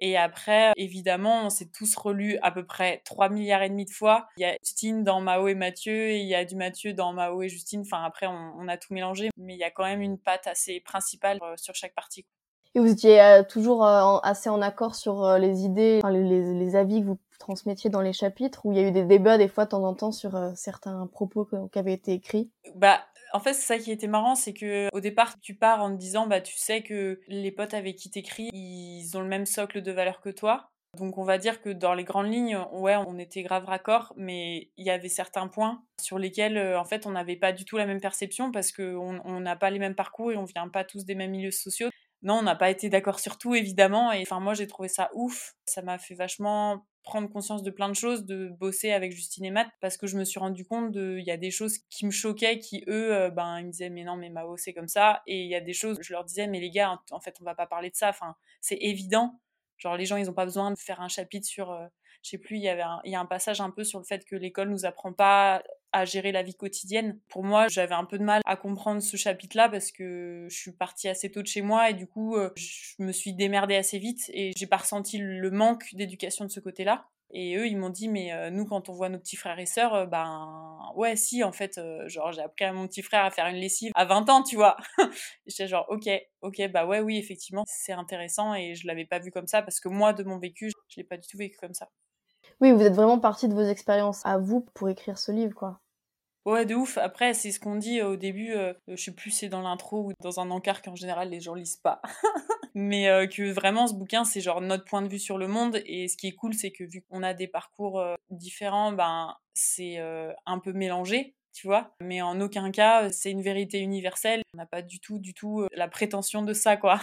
Et 0.05 0.17
après, 0.17 0.73
évidemment, 0.75 1.45
on 1.45 1.49
s'est 1.49 1.69
tous 1.69 1.95
relus 1.95 2.37
à 2.41 2.51
peu 2.51 2.65
près 2.65 3.01
3 3.05 3.29
milliards 3.29 3.63
et 3.63 3.69
demi 3.69 3.85
de 3.85 3.89
fois. 3.89 4.27
Il 4.35 4.41
y 4.41 4.45
a 4.45 4.57
Justine 4.61 5.05
dans 5.05 5.21
Mao 5.21 5.47
et 5.47 5.55
Mathieu, 5.55 6.09
et 6.09 6.19
il 6.19 6.27
y 6.27 6.35
a 6.35 6.43
du 6.43 6.57
Mathieu 6.57 6.93
dans 6.93 7.13
Mao 7.13 7.41
et 7.41 7.47
Justine. 7.47 7.83
Enfin, 7.85 8.03
après, 8.03 8.27
on, 8.27 8.67
a 8.67 8.77
tout 8.77 8.93
mélangé, 8.93 9.29
mais 9.37 9.53
il 9.53 9.59
y 9.59 9.63
a 9.63 9.71
quand 9.71 9.85
même 9.85 10.01
une 10.01 10.19
patte 10.19 10.45
assez 10.45 10.81
principale 10.81 11.39
euh, 11.41 11.53
sur 11.55 11.73
chaque 11.73 11.95
partie. 11.95 12.25
Et 12.75 12.79
vous 12.79 12.91
étiez 12.91 13.21
euh, 13.21 13.43
toujours 13.43 13.85
euh, 13.85 14.17
assez 14.23 14.49
en 14.49 14.61
accord 14.61 14.95
sur 14.95 15.37
les 15.37 15.63
idées, 15.63 16.01
les, 16.09 16.75
avis 16.75 17.01
que 17.01 17.05
vous 17.05 17.19
transmettiez 17.39 17.89
dans 17.89 18.01
les 18.01 18.13
chapitres, 18.13 18.65
ou 18.65 18.71
il 18.71 18.79
y 18.79 18.81
a 18.83 18.87
eu 18.87 18.91
des 18.91 19.03
débats 19.03 19.37
des 19.37 19.47
fois 19.47 19.65
de 19.65 19.69
temps 19.69 19.83
en 19.83 19.93
temps 19.93 20.11
sur 20.11 20.37
certains 20.55 21.07
propos 21.07 21.47
qui 21.71 21.79
avaient 21.79 21.93
été 21.93 22.13
écrits? 22.13 22.49
Bah, 22.75 23.01
en 23.33 23.39
fait, 23.39 23.53
c'est 23.53 23.65
ça 23.65 23.79
qui 23.79 23.91
était 23.91 24.07
marrant, 24.07 24.35
c'est 24.35 24.53
que 24.53 24.89
au 24.93 24.99
départ, 24.99 25.39
tu 25.41 25.55
pars 25.55 25.81
en 25.81 25.91
te 25.91 25.99
disant, 25.99 26.27
bah, 26.27 26.39
tu 26.39 26.55
sais 26.55 26.83
que 26.83 27.19
les 27.27 27.51
potes 27.51 27.73
avec 27.73 27.95
qui 27.95 28.11
t'écris, 28.11 28.49
ils 28.53 29.11
ont 29.15 29.21
le 29.21 29.27
même 29.27 29.47
socle 29.47 29.81
de 29.81 29.91
valeur 29.91 30.21
que 30.21 30.29
toi. 30.29 30.69
Donc, 30.97 31.17
on 31.17 31.23
va 31.23 31.39
dire 31.39 31.59
que 31.59 31.69
dans 31.69 31.95
les 31.95 32.03
grandes 32.03 32.31
lignes, 32.31 32.59
ouais, 32.71 32.95
on 32.95 33.17
était 33.17 33.41
grave 33.41 33.65
raccord, 33.65 34.13
mais 34.15 34.69
il 34.77 34.85
y 34.85 34.91
avait 34.91 35.09
certains 35.09 35.47
points 35.47 35.81
sur 35.99 36.19
lesquels, 36.19 36.57
euh, 36.57 36.79
en 36.79 36.85
fait, 36.85 37.07
on 37.07 37.11
n'avait 37.11 37.35
pas 37.35 37.51
du 37.51 37.65
tout 37.65 37.77
la 37.77 37.87
même 37.87 37.99
perception 37.99 38.51
parce 38.51 38.71
qu'on 38.71 39.39
n'a 39.39 39.55
pas 39.55 39.71
les 39.71 39.79
mêmes 39.79 39.95
parcours 39.95 40.31
et 40.31 40.37
on 40.37 40.45
vient 40.45 40.67
pas 40.67 40.83
tous 40.83 41.03
des 41.03 41.15
mêmes 41.15 41.31
milieux 41.31 41.49
sociaux. 41.49 41.89
Non, 42.23 42.35
on 42.35 42.41
n'a 42.43 42.55
pas 42.55 42.69
été 42.69 42.89
d'accord 42.89 43.19
sur 43.19 43.37
tout, 43.37 43.53
évidemment. 43.53 44.11
Et 44.13 44.21
enfin, 44.21 44.39
moi, 44.39 44.53
j'ai 44.53 44.65
trouvé 44.67 44.87
ça 44.87 45.09
ouf. 45.13 45.55
Ça 45.65 45.81
m'a 45.81 45.97
fait 45.97 46.15
vachement 46.15 46.85
prendre 47.03 47.29
conscience 47.29 47.63
de 47.63 47.69
plein 47.69 47.89
de 47.89 47.95
choses, 47.95 48.25
de 48.25 48.47
bosser 48.47 48.91
avec 48.93 49.11
Justine 49.11 49.43
et 49.43 49.51
Matt, 49.51 49.67
parce 49.81 49.97
que 49.97 50.07
je 50.07 50.17
me 50.17 50.23
suis 50.23 50.39
rendu 50.39 50.65
compte 50.65 50.91
de, 50.91 51.17
il 51.19 51.25
y 51.25 51.31
a 51.31 51.37
des 51.37 51.51
choses 51.51 51.79
qui 51.89 52.05
me 52.05 52.11
choquaient, 52.11 52.59
qui 52.59 52.85
eux, 52.87 53.13
euh, 53.13 53.29
ben, 53.29 53.59
ils 53.59 53.65
me 53.65 53.71
disaient, 53.71 53.89
mais 53.89 54.05
non, 54.05 54.15
mais 54.15 54.29
Mao, 54.29 54.55
c'est 54.55 54.73
comme 54.73 54.87
ça. 54.87 55.21
Et 55.27 55.41
il 55.43 55.49
y 55.49 55.55
a 55.55 55.59
des 55.59 55.73
choses, 55.73 55.97
je 56.01 56.13
leur 56.13 56.23
disais, 56.23 56.47
mais 56.47 56.61
les 56.61 56.71
gars, 56.71 56.97
en 57.11 57.19
fait, 57.19 57.35
on 57.41 57.43
va 57.43 57.55
pas 57.55 57.67
parler 57.67 57.89
de 57.89 57.95
ça. 57.95 58.09
Enfin, 58.09 58.35
c'est 58.61 58.77
évident. 58.79 59.41
Genre, 59.77 59.97
les 59.97 60.05
gens, 60.05 60.15
ils 60.15 60.29
ont 60.29 60.33
pas 60.33 60.45
besoin 60.45 60.71
de 60.71 60.77
faire 60.79 61.01
un 61.01 61.09
chapitre 61.09 61.45
sur, 61.45 61.71
euh, 61.71 61.85
je 62.23 62.29
sais 62.29 62.37
plus, 62.37 62.55
il 62.55 62.63
y 62.63 62.69
avait 62.69 62.83
il 63.03 63.11
y 63.11 63.15
a 63.15 63.19
un 63.19 63.25
passage 63.25 63.59
un 63.59 63.69
peu 63.69 63.83
sur 63.83 63.99
le 63.99 64.05
fait 64.05 64.23
que 64.23 64.37
l'école 64.37 64.69
nous 64.69 64.85
apprend 64.85 65.11
pas 65.11 65.61
à 65.93 66.05
gérer 66.05 66.31
la 66.31 66.43
vie 66.43 66.55
quotidienne. 66.55 67.19
Pour 67.29 67.43
moi, 67.43 67.67
j'avais 67.69 67.93
un 67.95 68.05
peu 68.05 68.17
de 68.17 68.23
mal 68.23 68.41
à 68.45 68.57
comprendre 68.57 69.01
ce 69.01 69.15
chapitre-là 69.15 69.69
parce 69.69 69.91
que 69.91 70.47
je 70.49 70.55
suis 70.55 70.71
partie 70.71 71.07
assez 71.07 71.31
tôt 71.31 71.41
de 71.41 71.47
chez 71.47 71.61
moi 71.61 71.89
et 71.89 71.93
du 71.93 72.07
coup, 72.07 72.35
euh, 72.35 72.49
je 72.55 72.95
me 72.99 73.11
suis 73.11 73.33
démerdée 73.33 73.75
assez 73.75 73.99
vite 73.99 74.29
et 74.33 74.51
j'ai 74.57 74.67
pas 74.67 74.77
ressenti 74.77 75.17
le 75.19 75.51
manque 75.51 75.85
d'éducation 75.93 76.45
de 76.45 76.49
ce 76.49 76.59
côté-là. 76.59 77.05
Et 77.35 77.55
eux, 77.57 77.67
ils 77.67 77.77
m'ont 77.77 77.89
dit, 77.89 78.09
mais 78.09 78.31
euh, 78.31 78.51
nous, 78.51 78.65
quand 78.65 78.89
on 78.89 78.93
voit 78.93 79.09
nos 79.09 79.17
petits 79.17 79.37
frères 79.37 79.57
et 79.57 79.65
sœurs, 79.65 79.95
euh, 79.95 80.05
ben 80.05 80.77
ouais, 80.95 81.15
si, 81.15 81.43
en 81.43 81.51
fait, 81.51 81.79
genre, 82.05 82.31
j'ai 82.31 82.41
appris 82.41 82.65
à 82.65 82.73
mon 82.73 82.87
petit 82.87 83.01
frère 83.01 83.25
à 83.25 83.31
faire 83.31 83.47
une 83.47 83.55
lessive 83.55 83.91
à 83.95 84.05
20 84.05 84.29
ans, 84.29 84.43
tu 84.43 84.55
vois. 84.55 84.77
J'étais 85.47 85.67
genre, 85.67 85.87
ok, 85.89 86.07
ok, 86.41 86.61
bah 86.71 86.85
ouais, 86.85 86.99
oui, 86.99 87.17
effectivement, 87.17 87.63
c'est 87.65 87.93
intéressant 87.93 88.53
et 88.53 88.75
je 88.75 88.85
l'avais 88.85 89.05
pas 89.05 89.17
vu 89.17 89.31
comme 89.31 89.47
ça 89.47 89.63
parce 89.63 89.79
que 89.79 89.89
moi, 89.89 90.13
de 90.13 90.23
mon 90.23 90.37
vécu, 90.37 90.71
je 90.89 90.95
l'ai 90.97 91.03
pas 91.03 91.17
du 91.17 91.27
tout 91.27 91.37
vécu 91.37 91.57
comme 91.57 91.73
ça. 91.73 91.89
Oui, 92.61 92.71
vous 92.71 92.81
êtes 92.81 92.93
vraiment 92.93 93.19
partie 93.19 93.47
de 93.47 93.53
vos 93.53 93.65
expériences 93.65 94.25
à 94.25 94.37
vous 94.37 94.61
pour 94.73 94.89
écrire 94.89 95.17
ce 95.17 95.31
livre, 95.31 95.55
quoi. 95.55 95.79
Ouais, 96.45 96.65
de 96.65 96.75
ouf. 96.75 96.97
Après, 96.97 97.33
c'est 97.33 97.51
ce 97.51 97.59
qu'on 97.59 97.77
dit 97.77 98.01
au 98.01 98.17
début, 98.17 98.51
euh, 98.51 98.73
je 98.89 99.01
sais 99.01 99.13
plus 99.13 99.31
c'est 99.31 99.47
dans 99.47 99.61
l'intro 99.61 100.09
ou 100.09 100.13
dans 100.21 100.41
un 100.41 100.51
encart 100.51 100.81
qu'en 100.81 100.95
général 100.95 101.29
les 101.29 101.39
gens 101.39 101.53
lisent 101.53 101.77
pas. 101.77 102.01
Mais 102.75 103.07
euh, 103.07 103.27
que 103.27 103.51
vraiment 103.51 103.87
ce 103.87 103.93
bouquin, 103.93 104.25
c'est 104.25 104.41
genre 104.41 104.59
notre 104.59 104.83
point 104.83 105.01
de 105.01 105.07
vue 105.07 105.19
sur 105.19 105.37
le 105.37 105.47
monde. 105.47 105.81
Et 105.85 106.09
ce 106.09 106.17
qui 106.17 106.27
est 106.27 106.33
cool, 106.33 106.53
c'est 106.53 106.71
que 106.71 106.83
vu 106.83 107.01
qu'on 107.01 107.23
a 107.23 107.33
des 107.33 107.47
parcours 107.47 107.99
euh, 107.99 108.15
différents, 108.29 108.91
ben 108.91 109.37
c'est 109.53 109.99
un 110.45 110.59
peu 110.59 110.73
mélangé 110.73 111.35
tu 111.53 111.67
vois. 111.67 111.93
Mais 112.01 112.19
en 112.23 112.41
aucun 112.41 112.71
cas, 112.71 113.11
c'est 113.11 113.29
une 113.29 113.43
vérité 113.43 113.77
universelle. 113.77 114.41
On 114.55 114.57
n'a 114.57 114.65
pas 114.65 114.81
du 114.81 114.99
tout, 114.99 115.19
du 115.19 115.35
tout 115.35 115.67
la 115.75 115.87
prétention 115.87 116.41
de 116.41 116.51
ça, 116.51 116.77
quoi. 116.77 116.99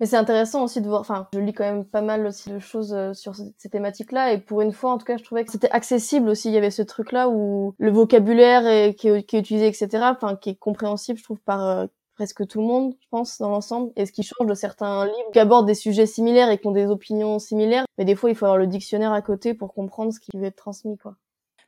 Mais 0.00 0.06
c'est 0.06 0.16
intéressant 0.16 0.64
aussi 0.64 0.80
de 0.80 0.88
voir, 0.88 1.02
enfin, 1.02 1.28
je 1.34 1.40
lis 1.40 1.52
quand 1.52 1.64
même 1.64 1.84
pas 1.84 2.00
mal 2.00 2.26
aussi 2.26 2.48
de 2.50 2.58
choses 2.58 2.94
euh, 2.94 3.12
sur 3.12 3.34
ces 3.36 3.68
thématiques-là, 3.68 4.32
et 4.32 4.38
pour 4.38 4.62
une 4.62 4.72
fois, 4.72 4.92
en 4.92 4.98
tout 4.98 5.04
cas, 5.04 5.18
je 5.18 5.24
trouvais 5.24 5.44
que 5.44 5.52
c'était 5.52 5.70
accessible 5.70 6.30
aussi. 6.30 6.48
Il 6.48 6.54
y 6.54 6.58
avait 6.58 6.70
ce 6.70 6.80
truc-là 6.80 7.28
où 7.28 7.74
le 7.78 7.90
vocabulaire 7.90 8.66
est, 8.66 8.94
qui, 8.94 9.08
est, 9.08 9.34
est, 9.34 9.38
utilisé, 9.38 9.66
etc., 9.66 9.88
enfin, 10.04 10.36
qui 10.36 10.50
est 10.50 10.54
compréhensible, 10.54 11.18
je 11.18 11.24
trouve, 11.24 11.40
par 11.40 11.62
euh, 11.66 11.86
presque 12.14 12.46
tout 12.46 12.60
le 12.60 12.66
monde, 12.66 12.94
je 12.98 13.06
pense, 13.10 13.38
dans 13.38 13.50
l'ensemble. 13.50 13.92
Et 13.96 14.06
ce 14.06 14.12
qui 14.12 14.22
change 14.22 14.46
de 14.46 14.54
certains 14.54 15.04
livres 15.04 15.30
qui 15.32 15.38
abordent 15.38 15.66
des 15.66 15.74
sujets 15.74 16.06
similaires 16.06 16.50
et 16.50 16.58
qui 16.58 16.66
ont 16.66 16.72
des 16.72 16.86
opinions 16.86 17.38
similaires, 17.38 17.84
mais 17.98 18.06
des 18.06 18.14
fois, 18.14 18.30
il 18.30 18.36
faut 18.36 18.46
avoir 18.46 18.58
le 18.58 18.66
dictionnaire 18.66 19.12
à 19.12 19.20
côté 19.20 19.52
pour 19.52 19.74
comprendre 19.74 20.12
ce 20.12 20.20
qui 20.20 20.30
veut 20.34 20.44
être 20.44 20.56
transmis, 20.56 20.96
quoi. 20.96 21.16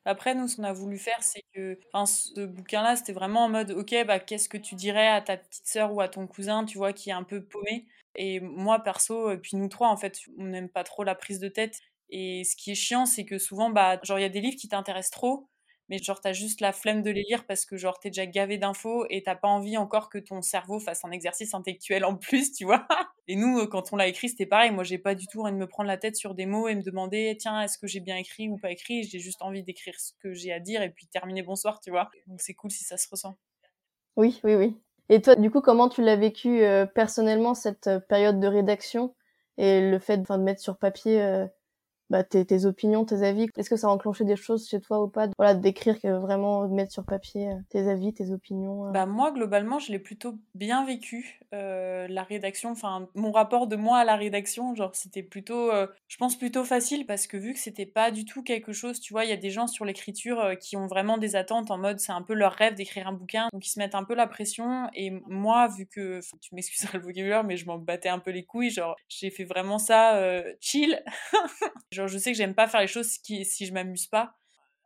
Après, 0.04 0.34
nous, 0.34 0.48
ce 0.48 0.56
qu'on 0.56 0.64
a 0.64 0.72
voulu 0.72 0.98
faire, 0.98 1.22
c'est 1.22 1.42
que 1.54 1.78
enfin, 1.92 2.06
ce 2.06 2.44
bouquin-là, 2.46 2.96
c'était 2.96 3.12
vraiment 3.12 3.44
en 3.44 3.48
mode, 3.48 3.70
ok, 3.72 3.94
bah, 4.06 4.18
qu'est-ce 4.18 4.48
que 4.48 4.56
tu 4.58 4.74
dirais 4.74 5.08
à 5.08 5.20
ta 5.22 5.36
petite 5.36 5.66
sœur 5.66 5.92
ou 5.94 6.00
à 6.00 6.08
ton 6.08 6.26
cousin, 6.26 6.64
tu 6.64 6.78
vois, 6.78 6.92
qui 6.92 7.10
est 7.10 7.12
un 7.12 7.22
peu 7.22 7.42
paumé? 7.44 7.86
Et 8.16 8.40
moi, 8.40 8.80
perso, 8.82 9.30
et 9.30 9.38
puis 9.38 9.56
nous 9.56 9.68
trois, 9.68 9.88
en 9.88 9.96
fait, 9.96 10.18
on 10.38 10.44
n'aime 10.44 10.68
pas 10.68 10.84
trop 10.84 11.04
la 11.04 11.14
prise 11.14 11.38
de 11.38 11.48
tête. 11.48 11.78
Et 12.10 12.44
ce 12.44 12.56
qui 12.56 12.72
est 12.72 12.74
chiant, 12.74 13.06
c'est 13.06 13.24
que 13.24 13.38
souvent, 13.38 13.70
bah, 13.70 13.98
genre, 14.02 14.18
il 14.18 14.22
y 14.22 14.24
a 14.24 14.28
des 14.28 14.40
livres 14.40 14.56
qui 14.58 14.68
t'intéressent 14.68 15.12
trop, 15.12 15.48
mais 15.92 15.98
genre, 15.98 16.22
t'as 16.22 16.32
juste 16.32 16.62
la 16.62 16.72
flemme 16.72 17.02
de 17.02 17.10
les 17.10 17.22
lire 17.22 17.44
parce 17.44 17.66
que, 17.66 17.76
genre, 17.76 18.00
t'es 18.00 18.08
déjà 18.08 18.24
gavé 18.24 18.56
d'infos 18.56 19.04
et 19.10 19.22
t'as 19.22 19.34
pas 19.34 19.48
envie 19.48 19.76
encore 19.76 20.08
que 20.08 20.16
ton 20.16 20.40
cerveau 20.40 20.80
fasse 20.80 21.04
un 21.04 21.10
exercice 21.10 21.52
intellectuel 21.52 22.06
en 22.06 22.16
plus, 22.16 22.50
tu 22.54 22.64
vois. 22.64 22.88
Et 23.28 23.36
nous, 23.36 23.66
quand 23.66 23.92
on 23.92 23.96
l'a 23.96 24.06
écrit, 24.06 24.30
c'était 24.30 24.46
pareil. 24.46 24.70
Moi, 24.70 24.84
j'ai 24.84 24.96
pas 24.96 25.14
du 25.14 25.26
tout 25.26 25.42
envie 25.42 25.52
de 25.52 25.58
me 25.58 25.66
prendre 25.66 25.88
la 25.88 25.98
tête 25.98 26.16
sur 26.16 26.34
des 26.34 26.46
mots 26.46 26.66
et 26.66 26.74
me 26.74 26.82
demander, 26.82 27.36
tiens, 27.38 27.60
est-ce 27.60 27.76
que 27.76 27.86
j'ai 27.86 28.00
bien 28.00 28.16
écrit 28.16 28.48
ou 28.48 28.56
pas 28.56 28.70
écrit? 28.70 29.02
J'ai 29.02 29.18
juste 29.18 29.42
envie 29.42 29.62
d'écrire 29.62 30.00
ce 30.00 30.12
que 30.18 30.32
j'ai 30.32 30.50
à 30.50 30.60
dire 30.60 30.80
et 30.80 30.88
puis 30.88 31.08
terminer 31.08 31.42
bonsoir, 31.42 31.78
tu 31.80 31.90
vois. 31.90 32.10
Donc, 32.26 32.40
c'est 32.40 32.54
cool 32.54 32.70
si 32.70 32.84
ça 32.84 32.96
se 32.96 33.06
ressent. 33.10 33.36
Oui, 34.16 34.40
oui, 34.44 34.54
oui. 34.54 34.74
Et 35.10 35.20
toi, 35.20 35.34
du 35.34 35.50
coup, 35.50 35.60
comment 35.60 35.90
tu 35.90 36.00
l'as 36.00 36.16
vécu 36.16 36.62
euh, 36.62 36.86
personnellement 36.86 37.52
cette 37.52 37.86
euh, 37.86 38.00
période 38.00 38.40
de 38.40 38.46
rédaction 38.46 39.14
et 39.58 39.90
le 39.90 39.98
fait 39.98 40.16
de 40.16 40.36
mettre 40.38 40.62
sur 40.62 40.78
papier 40.78 41.20
euh, 41.20 41.46
bah, 42.12 42.24
tes, 42.24 42.66
opinions, 42.66 43.06
tes 43.06 43.22
avis. 43.22 43.48
Est-ce 43.56 43.70
que 43.70 43.76
ça 43.76 43.86
a 43.86 43.90
enclenché 43.90 44.24
des 44.24 44.36
choses 44.36 44.68
chez 44.68 44.82
toi 44.82 45.02
ou 45.02 45.08
pas? 45.08 45.28
Voilà, 45.38 45.54
d'écrire, 45.54 45.96
vraiment 46.20 46.68
de 46.68 46.74
mettre 46.74 46.92
sur 46.92 47.06
papier 47.06 47.48
euh, 47.48 47.54
tes 47.70 47.88
avis, 47.88 48.12
tes 48.12 48.32
opinions. 48.32 48.88
Euh. 48.88 48.90
Bah 48.90 49.06
moi, 49.06 49.32
globalement, 49.32 49.78
je 49.78 49.90
l'ai 49.92 49.98
plutôt 49.98 50.34
bien 50.54 50.84
vécu. 50.84 51.40
Euh, 51.54 52.06
la 52.10 52.22
rédaction, 52.22 52.70
enfin, 52.72 53.08
mon 53.14 53.32
rapport 53.32 53.66
de 53.66 53.76
moi 53.76 53.96
à 53.96 54.04
la 54.04 54.16
rédaction, 54.16 54.74
genre, 54.74 54.94
c'était 54.94 55.22
plutôt, 55.22 55.70
je 56.08 56.16
pense 56.18 56.36
plutôt 56.36 56.64
facile 56.64 57.06
parce 57.06 57.26
que 57.26 57.38
vu 57.38 57.54
que 57.54 57.58
c'était 57.58 57.86
pas 57.86 58.10
du 58.10 58.26
tout 58.26 58.42
quelque 58.42 58.74
chose, 58.74 59.00
tu 59.00 59.14
vois, 59.14 59.24
il 59.24 59.30
y 59.30 59.34
a 59.34 59.38
des 59.38 59.50
gens 59.50 59.66
sur 59.66 59.86
l'écriture 59.86 60.52
qui 60.60 60.76
ont 60.76 60.88
vraiment 60.88 61.16
des 61.16 61.34
attentes 61.34 61.70
en 61.70 61.78
mode, 61.78 61.98
c'est 61.98 62.12
un 62.12 62.22
peu 62.22 62.34
leur 62.34 62.52
rêve 62.52 62.74
d'écrire 62.74 63.08
un 63.08 63.12
bouquin, 63.12 63.48
donc 63.54 63.66
ils 63.66 63.70
se 63.70 63.78
mettent 63.78 63.94
un 63.94 64.04
peu 64.04 64.14
la 64.14 64.26
pression. 64.26 64.88
Et 64.94 65.10
moi, 65.28 65.68
vu 65.68 65.86
que, 65.86 66.20
tu 66.40 66.54
m'excuseras 66.54 66.98
le 66.98 67.04
vocabulaire, 67.04 67.44
mais 67.44 67.56
je 67.56 67.64
m'en 67.64 67.78
battais 67.78 68.10
un 68.10 68.18
peu 68.18 68.30
les 68.30 68.44
couilles, 68.44 68.70
genre, 68.70 68.96
j'ai 69.08 69.30
fait 69.30 69.44
vraiment 69.44 69.78
ça 69.78 70.20
chill. 70.60 71.02
je 72.08 72.18
sais 72.18 72.32
que 72.32 72.38
j'aime 72.38 72.54
pas 72.54 72.68
faire 72.68 72.80
les 72.80 72.86
choses 72.86 73.18
qui, 73.18 73.44
si 73.44 73.66
je 73.66 73.72
m'amuse 73.72 74.06
pas. 74.06 74.34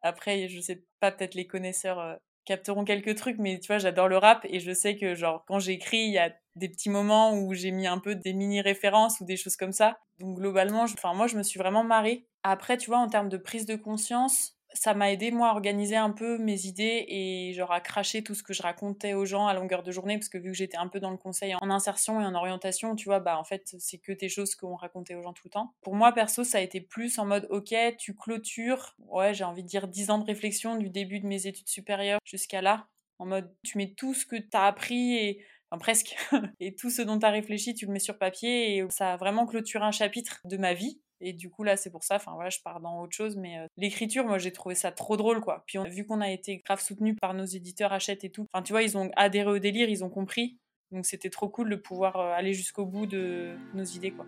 Après, 0.02 0.48
je 0.48 0.60
sais 0.60 0.84
pas, 1.00 1.12
peut-être 1.12 1.34
les 1.34 1.46
connaisseurs 1.46 1.98
euh, 2.00 2.14
capteront 2.44 2.84
quelques 2.84 3.16
trucs, 3.16 3.38
mais 3.38 3.58
tu 3.60 3.66
vois, 3.66 3.78
j'adore 3.78 4.08
le 4.08 4.18
rap 4.18 4.46
et 4.48 4.60
je 4.60 4.72
sais 4.72 4.96
que, 4.96 5.14
genre, 5.14 5.44
quand 5.46 5.58
j'écris, 5.58 5.98
il 5.98 6.12
y 6.12 6.18
a 6.18 6.32
des 6.54 6.68
petits 6.68 6.90
moments 6.90 7.34
où 7.34 7.54
j'ai 7.54 7.70
mis 7.72 7.86
un 7.86 7.98
peu 7.98 8.14
des 8.14 8.32
mini-références 8.32 9.20
ou 9.20 9.24
des 9.24 9.36
choses 9.36 9.56
comme 9.56 9.72
ça. 9.72 9.98
Donc, 10.18 10.36
globalement, 10.38 10.84
enfin, 10.84 11.12
moi, 11.14 11.26
je 11.26 11.36
me 11.36 11.42
suis 11.42 11.58
vraiment 11.58 11.84
marrée. 11.84 12.26
Après, 12.42 12.76
tu 12.78 12.90
vois, 12.90 12.98
en 12.98 13.08
termes 13.08 13.28
de 13.28 13.36
prise 13.36 13.66
de 13.66 13.76
conscience, 13.76 14.55
ça 14.76 14.94
m'a 14.94 15.12
aidé 15.12 15.30
moi 15.30 15.48
à 15.48 15.52
organiser 15.52 15.96
un 15.96 16.10
peu 16.10 16.38
mes 16.38 16.66
idées 16.66 17.04
et 17.08 17.52
genre 17.54 17.72
à 17.72 17.80
cracher 17.80 18.22
tout 18.22 18.34
ce 18.34 18.42
que 18.42 18.52
je 18.52 18.62
racontais 18.62 19.14
aux 19.14 19.24
gens 19.24 19.46
à 19.46 19.54
longueur 19.54 19.82
de 19.82 19.90
journée 19.90 20.16
parce 20.18 20.28
que 20.28 20.38
vu 20.38 20.50
que 20.50 20.56
j'étais 20.56 20.76
un 20.76 20.88
peu 20.88 21.00
dans 21.00 21.10
le 21.10 21.16
conseil 21.16 21.54
en 21.60 21.70
insertion 21.70 22.20
et 22.20 22.24
en 22.24 22.34
orientation, 22.34 22.94
tu 22.94 23.06
vois, 23.06 23.20
bah 23.20 23.38
en 23.38 23.44
fait, 23.44 23.74
c'est 23.78 23.98
que 23.98 24.12
tes 24.12 24.28
choses 24.28 24.54
qu'on 24.54 24.76
racontait 24.76 25.14
aux 25.14 25.22
gens 25.22 25.32
tout 25.32 25.42
le 25.46 25.50
temps. 25.50 25.74
Pour 25.82 25.94
moi 25.94 26.12
perso, 26.12 26.44
ça 26.44 26.58
a 26.58 26.60
été 26.60 26.80
plus 26.80 27.18
en 27.18 27.26
mode 27.26 27.46
OK, 27.50 27.74
tu 27.98 28.14
clôtures, 28.14 28.94
ouais, 29.08 29.34
j'ai 29.34 29.44
envie 29.44 29.62
de 29.62 29.68
dire 29.68 29.88
10 29.88 30.10
ans 30.10 30.18
de 30.18 30.24
réflexion 30.24 30.76
du 30.76 30.90
début 30.90 31.20
de 31.20 31.26
mes 31.26 31.46
études 31.46 31.68
supérieures 31.68 32.20
jusqu'à 32.24 32.60
là, 32.60 32.86
en 33.18 33.26
mode 33.26 33.52
tu 33.64 33.78
mets 33.78 33.94
tout 33.96 34.14
ce 34.14 34.26
que 34.26 34.36
tu 34.36 34.48
as 34.52 34.64
appris 34.64 35.16
et 35.16 35.44
enfin 35.70 35.78
presque 35.78 36.16
et 36.60 36.74
tout 36.74 36.90
ce 36.90 37.02
dont 37.02 37.18
tu 37.18 37.26
as 37.26 37.30
réfléchi, 37.30 37.74
tu 37.74 37.86
le 37.86 37.92
mets 37.92 37.98
sur 37.98 38.18
papier 38.18 38.76
et 38.76 38.86
ça 38.90 39.14
a 39.14 39.16
vraiment 39.16 39.46
clôturé 39.46 39.84
un 39.84 39.90
chapitre 39.90 40.40
de 40.44 40.56
ma 40.56 40.74
vie 40.74 41.00
et 41.26 41.32
du 41.32 41.50
coup, 41.50 41.64
là, 41.64 41.76
c'est 41.76 41.90
pour 41.90 42.04
ça, 42.04 42.14
enfin 42.14 42.34
voilà, 42.34 42.50
je 42.50 42.60
pars 42.60 42.78
dans 42.78 43.02
autre 43.02 43.16
chose, 43.16 43.36
mais 43.36 43.58
euh, 43.58 43.66
l'écriture, 43.76 44.24
moi, 44.24 44.38
j'ai 44.38 44.52
trouvé 44.52 44.76
ça 44.76 44.92
trop 44.92 45.16
drôle, 45.16 45.40
quoi. 45.40 45.64
Puis, 45.66 45.76
on, 45.76 45.82
vu 45.82 46.06
qu'on 46.06 46.20
a 46.20 46.30
été 46.30 46.58
grave 46.58 46.80
soutenu 46.80 47.16
par 47.16 47.34
nos 47.34 47.44
éditeurs 47.44 47.92
Hachette 47.92 48.22
et 48.22 48.30
tout, 48.30 48.46
enfin, 48.52 48.62
tu 48.62 48.72
vois, 48.72 48.84
ils 48.84 48.96
ont 48.96 49.10
adhéré 49.16 49.50
au 49.50 49.58
délire, 49.58 49.88
ils 49.88 50.04
ont 50.04 50.08
compris. 50.08 50.56
Donc, 50.92 51.04
c'était 51.04 51.28
trop 51.28 51.48
cool 51.48 51.68
de 51.68 51.74
pouvoir 51.74 52.16
euh, 52.16 52.32
aller 52.32 52.52
jusqu'au 52.52 52.86
bout 52.86 53.06
de 53.06 53.56
nos 53.74 53.82
idées, 53.82 54.12
quoi. 54.12 54.24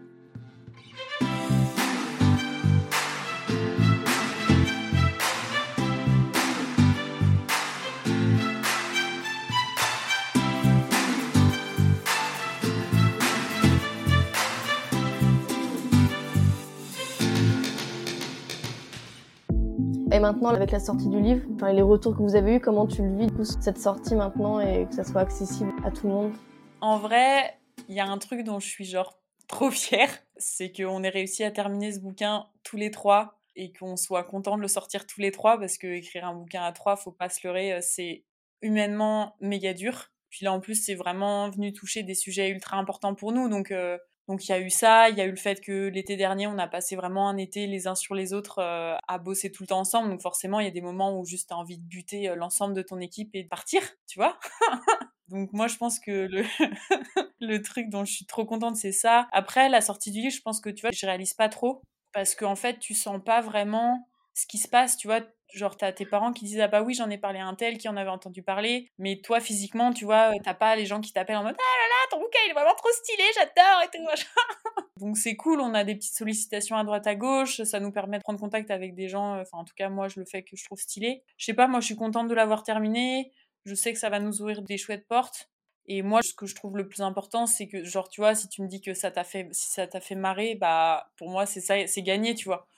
Et 20.10 20.20
maintenant, 20.20 20.48
avec 20.48 20.70
la 20.70 20.80
sortie 20.80 21.08
du 21.08 21.20
livre, 21.20 21.44
enfin, 21.54 21.70
les 21.70 21.82
retours 21.82 22.16
que 22.16 22.22
vous 22.22 22.34
avez 22.34 22.54
eus, 22.54 22.60
comment 22.60 22.86
tu 22.86 23.02
le 23.02 23.14
vis, 23.14 23.58
cette 23.60 23.76
sortie 23.76 24.14
maintenant, 24.14 24.58
et 24.58 24.86
que 24.86 24.94
ça 24.94 25.04
soit 25.04 25.20
accessible 25.20 25.70
à 25.84 25.90
tout 25.90 26.06
le 26.06 26.14
monde? 26.14 26.32
En 26.80 26.96
vrai, 26.96 27.58
il 27.88 27.94
y 27.94 28.00
a 28.00 28.06
un 28.06 28.16
truc 28.16 28.42
dont 28.42 28.58
je 28.58 28.66
suis 28.66 28.86
genre 28.86 29.20
trop 29.48 29.70
fière, 29.70 30.08
c'est 30.38 30.72
qu'on 30.72 31.02
ait 31.02 31.10
réussi 31.10 31.44
à 31.44 31.50
terminer 31.50 31.92
ce 31.92 32.00
bouquin 32.00 32.46
tous 32.62 32.78
les 32.78 32.90
trois 32.90 33.38
et 33.54 33.70
qu'on 33.72 33.96
soit 33.96 34.24
content 34.24 34.56
de 34.56 34.62
le 34.62 34.68
sortir 34.68 35.06
tous 35.06 35.20
les 35.20 35.30
trois 35.30 35.58
parce 35.58 35.76
que 35.76 35.86
écrire 35.86 36.26
un 36.26 36.34
bouquin 36.34 36.62
à 36.62 36.72
trois, 36.72 36.96
faut 36.96 37.12
pas 37.12 37.28
se 37.28 37.46
leurrer, 37.46 37.74
euh, 37.74 37.80
c'est 37.82 38.24
humainement 38.62 39.36
méga 39.40 39.74
dur. 39.74 40.10
Puis 40.30 40.44
là, 40.46 40.54
en 40.54 40.60
plus, 40.60 40.74
c'est 40.74 40.94
vraiment 40.94 41.50
venu 41.50 41.74
toucher 41.74 42.02
des 42.02 42.14
sujets 42.14 42.48
ultra 42.48 42.78
importants 42.78 43.14
pour 43.14 43.32
nous. 43.32 43.50
Donc, 43.50 43.70
euh, 43.72 43.98
donc 44.28 44.46
il 44.46 44.50
y 44.50 44.54
a 44.54 44.60
eu 44.60 44.68
ça, 44.68 45.08
il 45.08 45.16
y 45.16 45.22
a 45.22 45.24
eu 45.24 45.30
le 45.30 45.36
fait 45.36 45.60
que 45.62 45.88
l'été 45.88 46.16
dernier, 46.16 46.46
on 46.46 46.58
a 46.58 46.68
passé 46.68 46.96
vraiment 46.96 47.30
un 47.30 47.38
été 47.38 47.66
les 47.66 47.86
uns 47.86 47.94
sur 47.94 48.14
les 48.14 48.34
autres 48.34 48.58
euh, 48.58 48.94
à 49.08 49.18
bosser 49.18 49.50
tout 49.50 49.62
le 49.62 49.68
temps 49.68 49.80
ensemble. 49.80 50.10
Donc 50.10 50.20
forcément, 50.20 50.60
il 50.60 50.64
y 50.64 50.68
a 50.68 50.72
des 50.72 50.82
moments 50.82 51.18
où 51.18 51.24
juste 51.24 51.48
tu 51.48 51.54
as 51.54 51.56
envie 51.56 51.78
de 51.78 51.82
buter 51.84 52.28
euh, 52.28 52.34
l'ensemble 52.34 52.74
de 52.74 52.82
ton 52.82 53.00
équipe 53.00 53.30
et 53.32 53.42
de 53.42 53.48
partir, 53.48 53.80
tu 54.06 54.18
vois. 54.18 54.38
Donc 55.28 55.52
moi, 55.54 55.66
je 55.66 55.76
pense 55.76 55.98
que 55.98 56.28
le, 56.30 56.44
le 57.40 57.62
truc 57.62 57.88
dont 57.88 58.04
je 58.04 58.12
suis 58.12 58.26
trop 58.26 58.44
contente, 58.44 58.76
c'est 58.76 58.92
ça. 58.92 59.28
Après, 59.32 59.70
la 59.70 59.80
sortie 59.80 60.10
du 60.10 60.20
livre, 60.20 60.34
je 60.34 60.42
pense 60.42 60.60
que, 60.60 60.68
tu 60.70 60.82
vois, 60.82 60.90
je 60.92 61.06
réalise 61.06 61.32
pas 61.32 61.48
trop. 61.48 61.80
Parce 62.12 62.34
qu'en 62.34 62.56
fait, 62.56 62.78
tu 62.78 62.94
sens 62.94 63.20
pas 63.24 63.40
vraiment 63.40 64.08
ce 64.38 64.46
qui 64.46 64.58
se 64.58 64.68
passe, 64.68 64.96
tu 64.96 65.08
vois 65.08 65.20
genre 65.54 65.76
t'as 65.76 65.92
tes 65.92 66.04
parents 66.04 66.32
qui 66.32 66.44
disent 66.44 66.60
ah 66.60 66.68
bah 66.68 66.82
oui 66.82 66.92
j'en 66.92 67.08
ai 67.08 67.16
parlé 67.16 67.38
à 67.38 67.46
un 67.46 67.54
tel 67.54 67.78
qui 67.78 67.88
en 67.88 67.96
avait 67.96 68.10
entendu 68.10 68.42
parler 68.42 68.90
mais 68.98 69.16
toi 69.22 69.40
physiquement 69.40 69.94
tu 69.94 70.04
vois 70.04 70.30
t'as 70.44 70.52
pas 70.52 70.76
les 70.76 70.84
gens 70.84 71.00
qui 71.00 71.10
t'appellent 71.10 71.38
en 71.38 71.42
mode 71.42 71.56
ah 71.58 71.78
là 71.78 71.88
là 71.88 72.10
ton 72.10 72.18
bouquin 72.18 72.38
il 72.44 72.50
est 72.50 72.52
vraiment 72.52 72.74
trop 72.74 72.90
stylé 72.92 73.22
j'adore 73.34 73.82
et 73.82 73.96
tout 73.96 74.82
donc 75.00 75.16
c'est 75.16 75.36
cool 75.36 75.60
on 75.60 75.72
a 75.72 75.84
des 75.84 75.94
petites 75.94 76.14
sollicitations 76.14 76.76
à 76.76 76.84
droite 76.84 77.06
à 77.06 77.14
gauche 77.14 77.62
ça 77.62 77.80
nous 77.80 77.90
permet 77.90 78.18
de 78.18 78.22
prendre 78.24 78.38
contact 78.38 78.70
avec 78.70 78.94
des 78.94 79.08
gens 79.08 79.36
euh, 79.36 79.40
enfin 79.40 79.56
en 79.56 79.64
tout 79.64 79.74
cas 79.74 79.88
moi 79.88 80.08
je 80.08 80.20
le 80.20 80.26
fais 80.26 80.42
que 80.42 80.54
je 80.54 80.64
trouve 80.66 80.78
stylé 80.78 81.22
je 81.38 81.46
sais 81.46 81.54
pas 81.54 81.66
moi 81.66 81.80
je 81.80 81.86
suis 81.86 81.96
contente 81.96 82.28
de 82.28 82.34
l'avoir 82.34 82.62
terminé 82.62 83.32
je 83.64 83.74
sais 83.74 83.94
que 83.94 83.98
ça 83.98 84.10
va 84.10 84.20
nous 84.20 84.42
ouvrir 84.42 84.60
des 84.60 84.76
chouettes 84.76 85.08
portes 85.08 85.48
et 85.90 86.02
moi, 86.02 86.20
ce 86.20 86.34
que 86.34 86.44
je 86.44 86.54
trouve 86.54 86.76
le 86.76 86.86
plus 86.86 87.00
important, 87.00 87.46
c'est 87.46 87.66
que, 87.66 87.82
genre, 87.82 88.10
tu 88.10 88.20
vois, 88.20 88.34
si 88.34 88.46
tu 88.48 88.60
me 88.60 88.68
dis 88.68 88.82
que 88.82 88.92
ça 88.92 89.10
t'a 89.10 89.24
fait, 89.24 89.48
si 89.52 89.70
ça 89.70 89.86
t'a 89.86 90.00
fait 90.00 90.16
marrer, 90.16 90.54
bah, 90.54 91.10
pour 91.16 91.30
moi, 91.30 91.46
c'est 91.46 91.62
ça, 91.62 91.86
c'est 91.86 92.02
gagné, 92.02 92.34
tu 92.34 92.44
vois. 92.44 92.68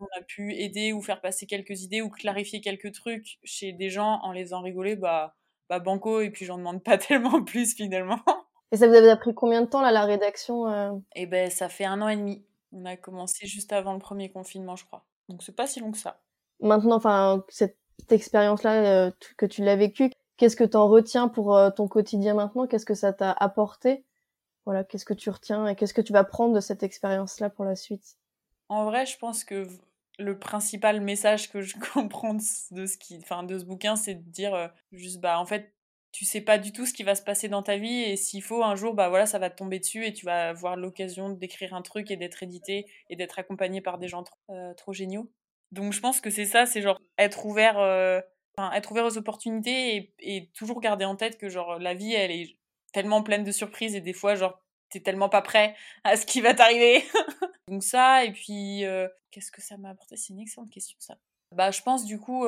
On 0.00 0.18
a 0.18 0.22
pu 0.22 0.54
aider 0.54 0.92
ou 0.92 1.02
faire 1.02 1.20
passer 1.20 1.46
quelques 1.46 1.82
idées 1.82 2.02
ou 2.02 2.10
clarifier 2.10 2.60
quelques 2.60 2.92
trucs 2.92 3.38
chez 3.44 3.72
des 3.72 3.90
gens 3.90 4.20
en 4.22 4.32
les 4.32 4.44
faisant 4.44 4.62
rigoler, 4.62 4.96
bah, 4.96 5.34
bah 5.68 5.78
banco, 5.78 6.20
et 6.20 6.30
puis 6.30 6.44
j'en 6.44 6.58
demande 6.58 6.82
pas 6.84 6.98
tellement 6.98 7.42
plus 7.42 7.74
finalement. 7.74 8.20
Et 8.72 8.76
ça 8.76 8.86
vous 8.86 8.94
avait 8.94 9.16
pris 9.16 9.34
combien 9.34 9.62
de 9.62 9.66
temps 9.66 9.80
là 9.80 9.92
la 9.92 10.04
rédaction 10.04 10.70
euh? 10.70 10.92
Eh 11.14 11.26
ben 11.26 11.50
ça 11.50 11.68
fait 11.68 11.84
un 11.84 12.00
an 12.02 12.08
et 12.08 12.16
demi. 12.16 12.44
On 12.72 12.84
a 12.84 12.96
commencé 12.96 13.46
juste 13.46 13.72
avant 13.72 13.94
le 13.94 13.98
premier 13.98 14.30
confinement, 14.30 14.76
je 14.76 14.84
crois. 14.84 15.04
Donc 15.28 15.42
c'est 15.42 15.56
pas 15.56 15.66
si 15.66 15.80
long 15.80 15.90
que 15.90 15.98
ça. 15.98 16.20
Maintenant, 16.60 16.96
enfin 16.96 17.44
cette 17.48 17.78
expérience-là 18.10 19.06
euh, 19.06 19.10
que 19.36 19.46
tu 19.46 19.64
l'as 19.64 19.76
vécue, 19.76 20.10
qu'est-ce 20.36 20.56
que 20.56 20.64
tu 20.64 20.76
en 20.76 20.88
retiens 20.88 21.28
pour 21.28 21.56
euh, 21.56 21.70
ton 21.70 21.88
quotidien 21.88 22.34
maintenant? 22.34 22.66
Qu'est-ce 22.66 22.86
que 22.86 22.94
ça 22.94 23.12
t'a 23.12 23.32
apporté? 23.32 24.04
Voilà, 24.64 24.84
qu'est-ce 24.84 25.06
que 25.06 25.14
tu 25.14 25.30
retiens 25.30 25.66
et 25.66 25.74
qu'est-ce 25.74 25.94
que 25.94 26.02
tu 26.02 26.12
vas 26.12 26.24
prendre 26.24 26.54
de 26.54 26.60
cette 26.60 26.82
expérience-là 26.82 27.48
pour 27.48 27.64
la 27.64 27.74
suite? 27.74 28.18
En 28.68 28.84
vrai, 28.84 29.06
je 29.06 29.16
pense 29.16 29.44
que 29.44 29.66
le 30.18 30.38
principal 30.38 31.00
message 31.00 31.50
que 31.50 31.60
je 31.60 31.76
comprends 31.92 32.34
de 32.34 32.86
ce 32.86 32.96
qui, 32.98 33.18
enfin 33.22 33.42
de 33.42 33.58
ce 33.58 33.64
bouquin, 33.64 33.96
c'est 33.96 34.14
de 34.14 34.30
dire 34.30 34.70
juste 34.92 35.20
bah 35.20 35.38
en 35.38 35.46
fait 35.46 35.72
tu 36.12 36.24
sais 36.24 36.40
pas 36.40 36.58
du 36.58 36.72
tout 36.72 36.86
ce 36.86 36.92
qui 36.92 37.02
va 37.02 37.14
se 37.14 37.22
passer 37.22 37.48
dans 37.48 37.62
ta 37.62 37.76
vie 37.76 38.02
et 38.02 38.16
s'il 38.16 38.42
faut 38.42 38.64
un 38.64 38.74
jour 38.74 38.94
bah 38.94 39.08
voilà 39.08 39.26
ça 39.26 39.38
va 39.38 39.50
te 39.50 39.56
tomber 39.56 39.78
dessus 39.78 40.06
et 40.06 40.12
tu 40.12 40.24
vas 40.24 40.48
avoir 40.48 40.76
l'occasion 40.76 41.30
d'écrire 41.30 41.74
un 41.74 41.82
truc 41.82 42.10
et 42.10 42.16
d'être 42.16 42.42
édité 42.42 42.86
et 43.10 43.16
d'être 43.16 43.38
accompagné 43.38 43.80
par 43.80 43.98
des 43.98 44.08
gens 44.08 44.22
trop, 44.22 44.36
euh, 44.50 44.92
géniaux. 44.92 45.30
Donc 45.70 45.92
je 45.92 46.00
pense 46.00 46.20
que 46.20 46.30
c'est 46.30 46.46
ça 46.46 46.66
c'est 46.66 46.82
genre 46.82 47.00
être 47.18 47.44
ouvert 47.46 47.78
euh, 47.78 48.20
être 48.74 48.90
ouvert 48.90 49.04
aux 49.04 49.18
opportunités 49.18 49.96
et, 49.96 50.14
et, 50.18 50.50
toujours 50.54 50.80
garder 50.80 51.04
en 51.04 51.14
tête 51.14 51.38
que 51.38 51.48
genre 51.48 51.78
la 51.78 51.94
vie 51.94 52.14
elle 52.14 52.32
est 52.32 52.56
tellement 52.92 53.22
pleine 53.22 53.44
de 53.44 53.52
surprises 53.52 53.94
et 53.94 54.00
des 54.00 54.14
fois 54.14 54.34
genre 54.34 54.60
t'es 54.90 55.00
tellement 55.00 55.28
pas 55.28 55.42
prêt 55.42 55.74
à 56.04 56.16
ce 56.16 56.26
qui 56.26 56.40
va 56.40 56.54
t'arriver. 56.54 57.04
Donc 57.68 57.82
ça 57.82 58.24
et 58.24 58.32
puis 58.32 58.84
euh, 58.84 59.08
qu'est-ce 59.30 59.50
que 59.50 59.60
ça 59.60 59.76
m'a 59.76 59.90
apporté? 59.90 60.16
C'est 60.16 60.32
une 60.32 60.40
excellente 60.40 60.70
question 60.70 60.96
ça. 61.00 61.16
Bah 61.54 61.70
je 61.70 61.80
pense 61.80 62.04
du 62.04 62.18
coup 62.18 62.46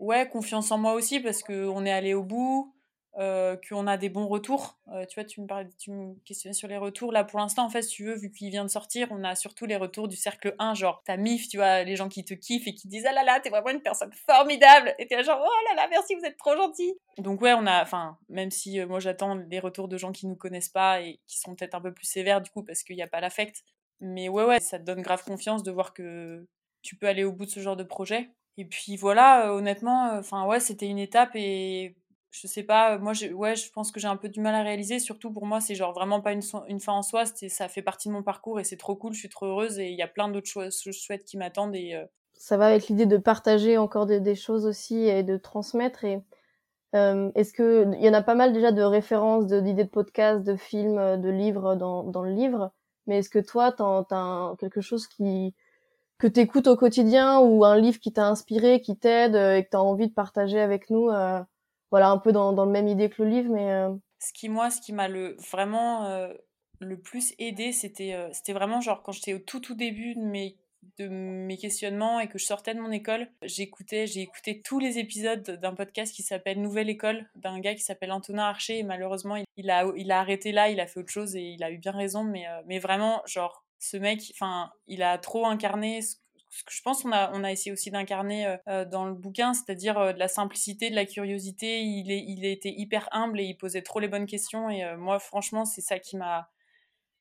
ouais 0.00 0.28
confiance 0.28 0.72
en 0.72 0.78
moi 0.78 0.94
aussi 0.94 1.20
parce 1.20 1.42
que 1.42 1.68
on 1.68 1.84
est 1.84 1.92
allé 1.92 2.12
au 2.12 2.24
bout 2.24 2.74
euh, 3.18 3.56
qu'on 3.68 3.86
a 3.86 3.98
des 3.98 4.08
bons 4.08 4.26
retours. 4.26 4.78
Euh, 4.88 5.04
tu 5.04 5.20
vois, 5.20 5.24
tu 5.24 5.42
me, 5.42 5.46
parlais, 5.46 5.68
tu 5.78 5.90
me 5.90 6.14
questionnais 6.24 6.54
sur 6.54 6.66
les 6.66 6.78
retours. 6.78 7.12
Là, 7.12 7.24
pour 7.24 7.40
l'instant, 7.40 7.64
en 7.64 7.68
fait, 7.68 7.82
si 7.82 7.96
tu 7.96 8.04
veux, 8.04 8.14
vu 8.14 8.30
qu'il 8.30 8.48
vient 8.48 8.64
de 8.64 8.70
sortir, 8.70 9.08
on 9.10 9.22
a 9.22 9.34
surtout 9.34 9.66
les 9.66 9.76
retours 9.76 10.08
du 10.08 10.16
cercle 10.16 10.54
1, 10.58 10.74
genre 10.74 11.02
ta 11.04 11.18
mif, 11.18 11.46
tu 11.48 11.58
vois, 11.58 11.82
les 11.82 11.94
gens 11.94 12.08
qui 12.08 12.24
te 12.24 12.32
kiffent 12.32 12.66
et 12.66 12.74
qui 12.74 12.88
disent 12.88 13.04
Ah 13.06 13.12
là 13.12 13.22
là, 13.22 13.38
t'es 13.40 13.50
vraiment 13.50 13.68
une 13.68 13.82
personne 13.82 14.12
formidable 14.26 14.94
Et 14.98 15.06
t'es 15.06 15.22
genre 15.24 15.38
Oh 15.42 15.68
là 15.68 15.82
là, 15.82 15.88
merci, 15.90 16.14
vous 16.14 16.24
êtes 16.24 16.38
trop 16.38 16.56
gentil 16.56 16.94
Donc, 17.18 17.42
ouais, 17.42 17.52
on 17.52 17.66
a, 17.66 17.82
enfin, 17.82 18.16
même 18.30 18.50
si 18.50 18.80
euh, 18.80 18.86
moi 18.86 18.98
j'attends 18.98 19.34
les 19.34 19.60
retours 19.60 19.88
de 19.88 19.98
gens 19.98 20.12
qui 20.12 20.26
nous 20.26 20.36
connaissent 20.36 20.70
pas 20.70 21.02
et 21.02 21.20
qui 21.26 21.38
sont 21.38 21.54
peut-être 21.54 21.74
un 21.74 21.82
peu 21.82 21.92
plus 21.92 22.06
sévères 22.06 22.40
du 22.40 22.50
coup, 22.50 22.62
parce 22.62 22.82
qu'il 22.82 22.96
n'y 22.96 23.02
a 23.02 23.08
pas 23.08 23.20
l'affect. 23.20 23.62
Mais 24.00 24.30
ouais, 24.30 24.44
ouais, 24.44 24.60
ça 24.60 24.78
te 24.78 24.84
donne 24.84 25.02
grave 25.02 25.22
confiance 25.22 25.62
de 25.62 25.70
voir 25.70 25.92
que 25.92 26.46
tu 26.80 26.96
peux 26.96 27.06
aller 27.06 27.24
au 27.24 27.32
bout 27.32 27.44
de 27.44 27.50
ce 27.50 27.60
genre 27.60 27.76
de 27.76 27.84
projet. 27.84 28.30
Et 28.56 28.64
puis 28.64 28.96
voilà, 28.96 29.52
honnêtement, 29.52 30.12
enfin 30.18 30.46
ouais, 30.46 30.60
c'était 30.60 30.86
une 30.86 30.98
étape 30.98 31.30
et 31.34 31.94
je 32.32 32.46
sais 32.46 32.62
pas, 32.62 32.96
moi, 32.96 33.12
je, 33.12 33.26
ouais, 33.26 33.54
je 33.54 33.70
pense 33.70 33.92
que 33.92 34.00
j'ai 34.00 34.08
un 34.08 34.16
peu 34.16 34.30
du 34.30 34.40
mal 34.40 34.54
à 34.54 34.62
réaliser. 34.62 34.98
Surtout 34.98 35.30
pour 35.30 35.44
moi, 35.44 35.60
c'est 35.60 35.74
genre 35.74 35.92
vraiment 35.92 36.22
pas 36.22 36.32
une, 36.32 36.42
fin 36.80 36.92
en 36.92 37.02
soi. 37.02 37.24
Ça 37.26 37.68
fait 37.68 37.82
partie 37.82 38.08
de 38.08 38.14
mon 38.14 38.22
parcours 38.22 38.58
et 38.58 38.64
c'est 38.64 38.78
trop 38.78 38.96
cool. 38.96 39.12
Je 39.12 39.18
suis 39.18 39.28
trop 39.28 39.46
heureuse 39.46 39.78
et 39.78 39.90
il 39.90 39.96
y 39.96 40.02
a 40.02 40.08
plein 40.08 40.28
d'autres 40.28 40.48
choses, 40.48 40.82
chouettes 40.92 41.24
qui 41.24 41.36
m'attendent. 41.36 41.76
Euh, 41.76 42.06
ça 42.32 42.56
va 42.56 42.68
avec 42.68 42.88
l'idée 42.88 43.04
de 43.04 43.18
partager 43.18 43.76
encore 43.76 44.06
des, 44.06 44.34
choses 44.34 44.64
aussi 44.64 45.04
et 45.04 45.22
de 45.22 45.36
transmettre. 45.36 46.04
Et 46.04 46.22
euh, 46.94 47.30
est-ce 47.34 47.52
que 47.52 47.86
il 47.92 48.02
y 48.02 48.08
en 48.08 48.14
a 48.14 48.22
pas 48.22 48.34
mal 48.34 48.54
déjà 48.54 48.72
de 48.72 48.82
références, 48.82 49.46
d'idées 49.46 49.84
de, 49.84 49.88
podcasts, 49.88 50.42
de 50.42 50.56
films, 50.56 51.20
de 51.20 51.28
livres 51.28 51.74
dans, 51.76 52.02
dans 52.02 52.22
le 52.22 52.32
livre. 52.32 52.72
Mais 53.06 53.18
est-ce 53.18 53.30
que 53.30 53.40
toi, 53.40 53.72
t'as 53.72 54.06
as 54.10 54.56
quelque 54.58 54.80
chose 54.80 55.06
qui 55.06 55.54
que 56.18 56.28
t'écoutes 56.28 56.68
au 56.68 56.76
quotidien 56.76 57.40
ou 57.40 57.64
un 57.64 57.76
livre 57.76 57.98
qui 57.98 58.12
t'a 58.12 58.26
inspiré, 58.28 58.80
qui 58.80 58.96
t'aide 58.96 59.34
et 59.34 59.64
que 59.64 59.70
t'as 59.70 59.78
envie 59.78 60.06
de 60.06 60.14
partager 60.14 60.60
avec 60.60 60.88
nous 60.88 61.10
euh, 61.10 61.42
voilà 61.92 62.08
un 62.08 62.18
peu 62.18 62.32
dans, 62.32 62.52
dans 62.52 62.64
le 62.64 62.72
même 62.72 62.88
idée 62.88 63.08
que 63.08 63.22
le 63.22 63.28
livre 63.28 63.52
mais 63.52 63.70
euh, 63.70 63.94
ce 64.18 64.32
qui 64.32 64.48
moi 64.48 64.70
ce 64.70 64.80
qui 64.80 64.92
m'a 64.92 65.06
le 65.06 65.36
vraiment 65.50 66.06
euh, 66.06 66.32
le 66.80 66.98
plus 66.98 67.34
aidé 67.38 67.70
c'était 67.70 68.14
euh, 68.14 68.28
c'était 68.32 68.54
vraiment 68.54 68.80
genre 68.80 69.02
quand 69.02 69.12
j'étais 69.12 69.34
au 69.34 69.38
tout 69.38 69.60
tout 69.60 69.76
début 69.76 70.14
de 70.14 70.24
mes 70.24 70.56
de 70.98 71.06
mes 71.06 71.58
questionnements 71.58 72.18
et 72.18 72.28
que 72.28 72.38
je 72.38 72.44
sortais 72.44 72.74
de 72.74 72.80
mon 72.80 72.90
école, 72.90 73.28
j'écoutais, 73.42 74.08
j'ai 74.08 74.20
écouté 74.20 74.62
tous 74.62 74.80
les 74.80 74.98
épisodes 74.98 75.60
d'un 75.62 75.74
podcast 75.74 76.12
qui 76.12 76.24
s'appelle 76.24 76.60
Nouvelle 76.60 76.90
École, 76.90 77.30
d'un 77.36 77.60
gars 77.60 77.76
qui 77.76 77.82
s'appelle 77.82 78.10
Antonin 78.10 78.42
Archer, 78.42 78.78
et 78.78 78.82
malheureusement, 78.82 79.36
il 79.56 79.70
a, 79.70 79.84
il 79.96 80.10
a 80.10 80.18
arrêté 80.18 80.50
là, 80.50 80.70
il 80.70 80.80
a 80.80 80.88
fait 80.88 80.98
autre 80.98 81.12
chose 81.12 81.36
et 81.36 81.42
il 81.42 81.62
a 81.62 81.70
eu 81.70 81.78
bien 81.78 81.92
raison, 81.92 82.24
mais, 82.24 82.46
mais 82.66 82.80
vraiment, 82.80 83.22
genre, 83.26 83.64
ce 83.78 83.96
mec, 83.96 84.32
enfin, 84.34 84.72
il 84.88 85.04
a 85.04 85.18
trop 85.18 85.46
incarné 85.46 86.02
ce 86.02 86.16
je 86.70 86.82
pense 86.82 87.02
qu'on 87.02 87.12
a, 87.12 87.30
on 87.32 87.44
a 87.44 87.50
essayé 87.50 87.72
aussi 87.72 87.90
d'incarner 87.90 88.46
euh, 88.46 88.56
euh, 88.68 88.84
dans 88.84 89.06
le 89.06 89.14
bouquin, 89.14 89.54
c'est-à-dire 89.54 89.98
euh, 89.98 90.12
de 90.12 90.18
la 90.18 90.28
simplicité, 90.28 90.90
de 90.90 90.94
la 90.94 91.06
curiosité. 91.06 91.82
Il, 91.82 92.10
est, 92.10 92.24
il 92.26 92.44
était 92.44 92.72
hyper 92.76 93.08
humble 93.12 93.40
et 93.40 93.44
il 93.44 93.56
posait 93.56 93.82
trop 93.82 94.00
les 94.00 94.08
bonnes 94.08 94.26
questions. 94.26 94.68
Et 94.68 94.96
moi, 94.96 95.18
franchement, 95.18 95.64
c'est 95.64 95.80
ça 95.80 95.98
qui 95.98 96.16
m'a. 96.16 96.50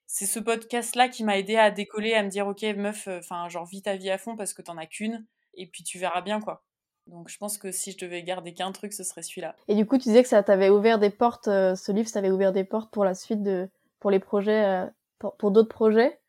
C'est 0.07 0.25
ce 0.25 0.39
podcast-là 0.39 1.07
qui 1.07 1.23
m'a 1.23 1.37
aidé 1.37 1.55
à 1.55 1.71
décoller, 1.71 2.13
à 2.13 2.23
me 2.23 2.27
dire, 2.27 2.45
ok, 2.45 2.63
meuf, 2.75 3.07
enfin, 3.07 3.47
genre, 3.47 3.65
vis 3.65 3.81
ta 3.81 3.95
vie 3.95 4.09
à 4.09 4.17
fond 4.17 4.35
parce 4.35 4.53
que 4.53 4.61
t'en 4.61 4.77
as 4.77 4.85
qu'une. 4.85 5.25
Et 5.53 5.67
puis 5.67 5.83
tu 5.83 5.99
verras 5.99 6.21
bien, 6.21 6.41
quoi. 6.41 6.65
Donc 7.07 7.29
je 7.29 7.37
pense 7.37 7.57
que 7.57 7.71
si 7.71 7.93
je 7.93 7.97
devais 7.97 8.21
garder 8.21 8.53
qu'un 8.53 8.73
truc, 8.73 8.91
ce 8.91 9.03
serait 9.03 9.21
celui-là. 9.21 9.55
Et 9.69 9.75
du 9.75 9.85
coup, 9.85 9.97
tu 9.97 10.09
disais 10.09 10.21
que 10.21 10.29
ça 10.29 10.43
t'avait 10.43 10.69
ouvert 10.69 10.99
des 10.99 11.09
portes, 11.09 11.45
ce 11.45 11.91
livre, 11.93 12.09
ça 12.09 12.15
t'avait 12.15 12.31
ouvert 12.31 12.51
des 12.51 12.65
portes 12.65 12.91
pour 12.91 13.05
la 13.05 13.15
suite 13.15 13.41
de, 13.41 13.69
pour 14.01 14.11
les 14.11 14.19
projets, 14.19 14.85
pour 15.19 15.51
d'autres 15.51 15.69
projets? 15.69 16.20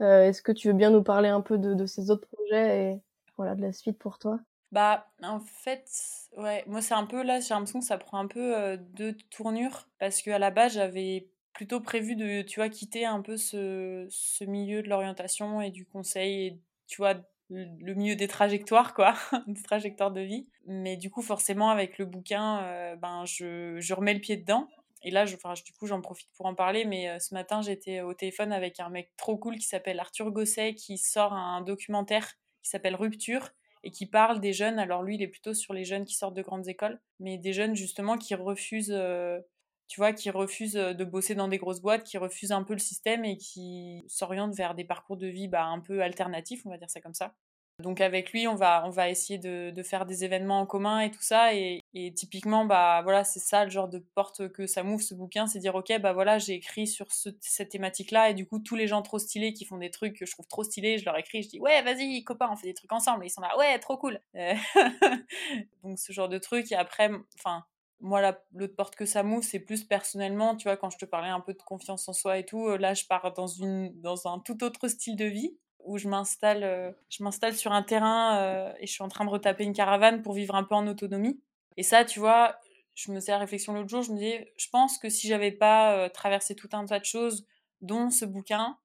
Euh, 0.00 0.28
est-ce 0.28 0.42
que 0.42 0.52
tu 0.52 0.68
veux 0.68 0.74
bien 0.74 0.90
nous 0.90 1.02
parler 1.02 1.28
un 1.28 1.40
peu 1.40 1.58
de, 1.58 1.86
ces 1.86 2.10
autres 2.10 2.28
projets 2.28 2.92
et 2.92 3.00
voilà 3.36 3.54
de 3.54 3.62
la 3.62 3.72
suite 3.72 3.98
pour 3.98 4.18
toi? 4.18 4.38
Bah 4.72 5.06
en 5.22 5.40
fait, 5.40 5.88
ouais, 6.36 6.64
moi 6.66 6.82
c'est 6.82 6.94
un 6.94 7.06
peu 7.06 7.22
là, 7.22 7.40
j'ai 7.40 7.54
l'impression 7.54 7.80
que 7.80 7.86
ça 7.86 7.98
prend 7.98 8.18
un 8.18 8.26
peu 8.26 8.56
euh, 8.56 8.76
de 8.94 9.12
tournure 9.30 9.88
parce 9.98 10.22
qu'à 10.22 10.38
la 10.38 10.50
base 10.50 10.74
j'avais 10.74 11.28
plutôt 11.52 11.80
prévu 11.80 12.16
de, 12.16 12.42
tu 12.42 12.60
vois, 12.60 12.68
quitter 12.68 13.06
un 13.06 13.22
peu 13.22 13.36
ce, 13.36 14.06
ce 14.10 14.44
milieu 14.44 14.82
de 14.82 14.88
l'orientation 14.88 15.62
et 15.62 15.70
du 15.70 15.86
conseil 15.86 16.46
et 16.46 16.60
tu 16.86 16.98
vois 16.98 17.14
le 17.48 17.94
milieu 17.94 18.16
des 18.16 18.26
trajectoires 18.26 18.92
quoi 18.92 19.14
des 19.46 19.62
trajectoires 19.62 20.10
de 20.10 20.20
vie. 20.20 20.46
Mais 20.66 20.96
du 20.96 21.10
coup 21.10 21.22
forcément 21.22 21.70
avec 21.70 21.96
le 21.98 22.04
bouquin 22.04 22.62
euh, 22.64 22.96
ben 22.96 23.24
je, 23.24 23.78
je 23.78 23.94
remets 23.94 24.14
le 24.14 24.20
pied 24.20 24.36
dedans 24.36 24.68
et 25.06 25.12
là, 25.12 25.24
je, 25.24 25.36
du 25.36 25.72
coup, 25.72 25.86
j'en 25.86 26.00
profite 26.00 26.28
pour 26.36 26.46
en 26.46 26.56
parler, 26.56 26.84
mais 26.84 27.08
euh, 27.08 27.20
ce 27.20 27.32
matin, 27.32 27.62
j'étais 27.62 28.00
au 28.00 28.12
téléphone 28.12 28.52
avec 28.52 28.80
un 28.80 28.88
mec 28.88 29.12
trop 29.16 29.36
cool 29.36 29.54
qui 29.54 29.64
s'appelle 29.64 30.00
Arthur 30.00 30.32
Gosset, 30.32 30.74
qui 30.74 30.98
sort 30.98 31.32
un 31.32 31.60
documentaire 31.60 32.32
qui 32.60 32.70
s'appelle 32.70 32.96
Rupture 32.96 33.50
et 33.84 33.92
qui 33.92 34.06
parle 34.06 34.40
des 34.40 34.52
jeunes. 34.52 34.80
Alors 34.80 35.04
lui, 35.04 35.14
il 35.14 35.22
est 35.22 35.28
plutôt 35.28 35.54
sur 35.54 35.74
les 35.74 35.84
jeunes 35.84 36.06
qui 36.06 36.16
sortent 36.16 36.34
de 36.34 36.42
grandes 36.42 36.66
écoles, 36.66 37.00
mais 37.20 37.38
des 37.38 37.52
jeunes 37.52 37.76
justement 37.76 38.18
qui 38.18 38.34
refusent, 38.34 38.90
euh, 38.90 39.38
tu 39.86 40.00
vois, 40.00 40.12
qui 40.12 40.28
refusent 40.28 40.76
euh, 40.76 40.92
de 40.92 41.04
bosser 41.04 41.36
dans 41.36 41.46
des 41.46 41.58
grosses 41.58 41.80
boîtes, 41.80 42.02
qui 42.02 42.18
refusent 42.18 42.50
un 42.50 42.64
peu 42.64 42.72
le 42.72 42.80
système 42.80 43.24
et 43.24 43.36
qui 43.36 44.02
s'orientent 44.08 44.56
vers 44.56 44.74
des 44.74 44.84
parcours 44.84 45.16
de 45.16 45.28
vie 45.28 45.46
bah, 45.46 45.66
un 45.66 45.78
peu 45.78 46.02
alternatifs, 46.02 46.62
on 46.66 46.70
va 46.70 46.78
dire 46.78 46.90
ça 46.90 47.00
comme 47.00 47.14
ça. 47.14 47.36
Donc 47.82 48.00
avec 48.00 48.32
lui, 48.32 48.48
on 48.48 48.54
va, 48.54 48.82
on 48.86 48.90
va 48.90 49.10
essayer 49.10 49.38
de, 49.38 49.70
de 49.70 49.82
faire 49.82 50.06
des 50.06 50.24
événements 50.24 50.60
en 50.60 50.66
commun 50.66 51.00
et 51.00 51.10
tout 51.10 51.22
ça. 51.22 51.54
Et, 51.54 51.82
et 51.92 52.12
typiquement, 52.14 52.64
bah 52.64 53.02
voilà, 53.02 53.22
c'est 53.22 53.40
ça 53.40 53.64
le 53.64 53.70
genre 53.70 53.88
de 53.88 53.98
porte 54.14 54.48
que 54.48 54.66
ça 54.66 54.82
m'ouvre 54.82 55.02
ce 55.02 55.14
bouquin, 55.14 55.46
c'est 55.46 55.58
dire 55.58 55.74
ok, 55.74 55.98
bah 56.00 56.14
voilà, 56.14 56.38
j'ai 56.38 56.54
écrit 56.54 56.86
sur 56.86 57.12
ce, 57.12 57.28
cette 57.40 57.68
thématique-là 57.68 58.30
et 58.30 58.34
du 58.34 58.46
coup 58.46 58.60
tous 58.60 58.76
les 58.76 58.86
gens 58.86 59.02
trop 59.02 59.18
stylés 59.18 59.52
qui 59.52 59.66
font 59.66 59.76
des 59.76 59.90
trucs 59.90 60.16
que 60.16 60.24
je 60.24 60.32
trouve 60.32 60.46
trop 60.46 60.64
stylés, 60.64 60.98
je 60.98 61.04
leur 61.04 61.18
écris, 61.18 61.42
je 61.42 61.50
dis 61.50 61.60
ouais, 61.60 61.82
vas-y 61.82 62.24
copain, 62.24 62.48
on 62.50 62.56
fait 62.56 62.68
des 62.68 62.74
trucs 62.74 62.92
ensemble. 62.92 63.24
Et 63.24 63.26
ils 63.26 63.30
sont 63.30 63.42
là 63.42 63.56
ouais, 63.58 63.78
trop 63.78 63.98
cool. 63.98 64.20
Euh, 64.36 64.54
donc 65.82 65.98
ce 65.98 66.12
genre 66.12 66.30
de 66.30 66.38
truc. 66.38 66.72
Et 66.72 66.76
après, 66.76 67.10
enfin 67.38 67.64
moi, 68.00 68.20
l'autre 68.54 68.76
porte 68.76 68.96
que 68.96 69.06
ça 69.06 69.22
m'ouvre, 69.22 69.44
c'est 69.44 69.60
plus 69.60 69.84
personnellement, 69.84 70.56
tu 70.56 70.64
vois, 70.64 70.76
quand 70.76 70.90
je 70.90 70.98
te 70.98 71.04
parlais 71.04 71.30
un 71.30 71.40
peu 71.40 71.54
de 71.54 71.62
confiance 71.62 72.08
en 72.08 72.12
soi 72.12 72.38
et 72.38 72.44
tout, 72.44 72.68
euh, 72.68 72.76
là, 72.76 72.94
je 72.94 73.04
pars 73.06 73.32
dans, 73.32 73.46
une, 73.46 73.90
dans 74.00 74.26
un 74.26 74.38
tout 74.38 74.62
autre 74.64 74.88
style 74.88 75.16
de 75.16 75.24
vie 75.24 75.56
où 75.86 75.98
je 75.98 76.08
m'installe, 76.08 76.64
euh, 76.64 76.92
je 77.08 77.22
m'installe 77.22 77.54
sur 77.54 77.72
un 77.72 77.82
terrain 77.82 78.38
euh, 78.38 78.72
et 78.80 78.86
je 78.86 78.92
suis 78.92 79.02
en 79.02 79.08
train 79.08 79.24
de 79.24 79.30
retaper 79.30 79.64
une 79.64 79.72
caravane 79.72 80.20
pour 80.22 80.34
vivre 80.34 80.54
un 80.54 80.64
peu 80.64 80.74
en 80.74 80.86
autonomie. 80.86 81.40
Et 81.76 81.82
ça, 81.82 82.04
tu 82.04 82.18
vois, 82.18 82.58
je 82.94 83.10
me 83.12 83.20
faisais 83.20 83.32
la 83.32 83.38
réflexion 83.38 83.72
l'autre 83.72 83.88
jour, 83.88 84.02
je 84.02 84.12
me 84.12 84.18
disais, 84.18 84.52
je 84.56 84.68
pense 84.70 84.98
que 84.98 85.08
si 85.08 85.28
j'avais 85.28 85.52
pas 85.52 85.96
euh, 85.96 86.08
traversé 86.08 86.54
tout 86.54 86.68
un 86.72 86.84
tas 86.84 86.98
de 86.98 87.04
choses, 87.04 87.46
dont 87.80 88.10
ce 88.10 88.24
bouquin, 88.24 88.78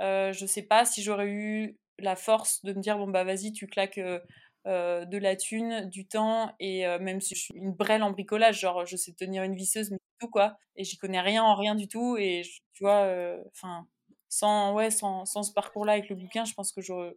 je 0.00 0.44
sais 0.46 0.62
pas 0.62 0.84
si 0.84 1.02
j'aurais 1.02 1.28
eu 1.28 1.78
la 1.98 2.16
force 2.16 2.62
de 2.64 2.72
me 2.74 2.80
dire, 2.80 2.98
bon 2.98 3.08
bah 3.08 3.24
vas-y, 3.24 3.52
tu 3.52 3.66
claques 3.66 4.00
de 4.00 5.18
la 5.18 5.36
thune, 5.36 5.88
du 5.88 6.06
temps, 6.06 6.52
et 6.58 6.84
même 6.98 7.20
si 7.20 7.36
je 7.36 7.40
suis 7.40 7.54
une 7.54 7.72
brêle 7.72 8.02
en 8.02 8.10
bricolage, 8.10 8.60
genre 8.60 8.84
je 8.84 8.96
sais 8.96 9.12
tenir 9.12 9.44
une 9.44 9.54
visseuse, 9.54 9.92
mais 9.92 9.98
tout 10.18 10.28
quoi, 10.28 10.58
et 10.74 10.82
j'y 10.82 10.98
connais 10.98 11.20
rien 11.20 11.44
en 11.44 11.54
rien 11.54 11.76
du 11.76 11.86
tout, 11.86 12.16
et 12.18 12.42
tu 12.74 12.82
vois, 12.82 13.08
enfin 13.52 13.86
sans, 14.28 14.74
ouais, 14.74 14.90
sans, 14.90 15.24
sans 15.24 15.42
ce 15.42 15.52
parcours-là 15.52 15.92
avec 15.92 16.08
le 16.08 16.16
bouquin, 16.16 16.44
je 16.44 16.54
pense 16.54 16.72
que 16.72 16.80
j'aurais 16.80 17.16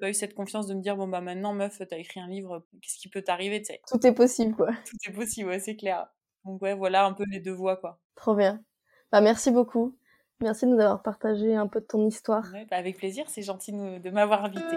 pas 0.00 0.08
eu 0.08 0.14
cette 0.14 0.34
confiance 0.34 0.66
de 0.66 0.74
me 0.74 0.80
dire 0.80 0.96
bon 0.96 1.08
bah 1.08 1.20
maintenant 1.20 1.52
meuf 1.52 1.82
t'as 1.88 1.98
écrit 1.98 2.20
un 2.20 2.28
livre 2.28 2.64
qu'est-ce 2.80 2.96
qui 2.96 3.08
peut 3.08 3.22
t'arriver 3.22 3.60
tu 3.60 3.72
sais? 3.72 3.80
Tout 3.88 4.06
est 4.06 4.14
possible 4.14 4.54
quoi 4.54 4.68
tout 4.68 4.96
est 5.04 5.12
possible 5.12 5.48
ouais 5.48 5.58
c'est 5.58 5.74
clair 5.74 6.06
donc 6.44 6.62
ouais 6.62 6.74
voilà 6.74 7.04
un 7.04 7.12
peu 7.12 7.24
les 7.28 7.40
deux 7.40 7.50
voies 7.50 7.76
quoi 7.76 7.98
trop 8.14 8.36
bien 8.36 8.62
bah 9.10 9.20
merci 9.20 9.50
beaucoup 9.50 9.96
Merci 10.42 10.64
de 10.64 10.70
nous 10.70 10.80
avoir 10.80 11.02
partagé 11.02 11.54
un 11.54 11.66
peu 11.66 11.80
de 11.80 11.84
ton 11.84 12.06
histoire. 12.06 12.46
Bah, 12.70 12.76
avec 12.78 12.96
plaisir, 12.96 13.26
c'est 13.28 13.42
gentil 13.42 13.72
de 13.72 14.10
m'avoir 14.10 14.42
invité. 14.42 14.76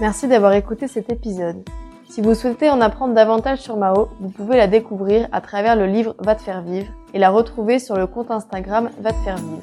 Merci 0.00 0.26
d'avoir 0.26 0.54
écouté 0.54 0.88
cet 0.88 1.10
épisode. 1.10 1.68
Si 2.10 2.22
vous 2.22 2.34
souhaitez 2.34 2.70
en 2.70 2.80
apprendre 2.80 3.14
davantage 3.14 3.58
sur 3.58 3.76
Mao, 3.76 4.08
vous 4.18 4.30
pouvez 4.30 4.56
la 4.56 4.66
découvrir 4.66 5.28
à 5.30 5.42
travers 5.42 5.76
le 5.76 5.84
livre 5.84 6.14
Va 6.18 6.34
te 6.34 6.42
faire 6.42 6.62
vivre 6.62 6.88
et 7.12 7.18
la 7.18 7.28
retrouver 7.28 7.78
sur 7.78 7.96
le 7.96 8.06
compte 8.06 8.30
Instagram 8.30 8.90
Va 8.98 9.12
te 9.12 9.18
faire 9.18 9.36
vivre. 9.36 9.62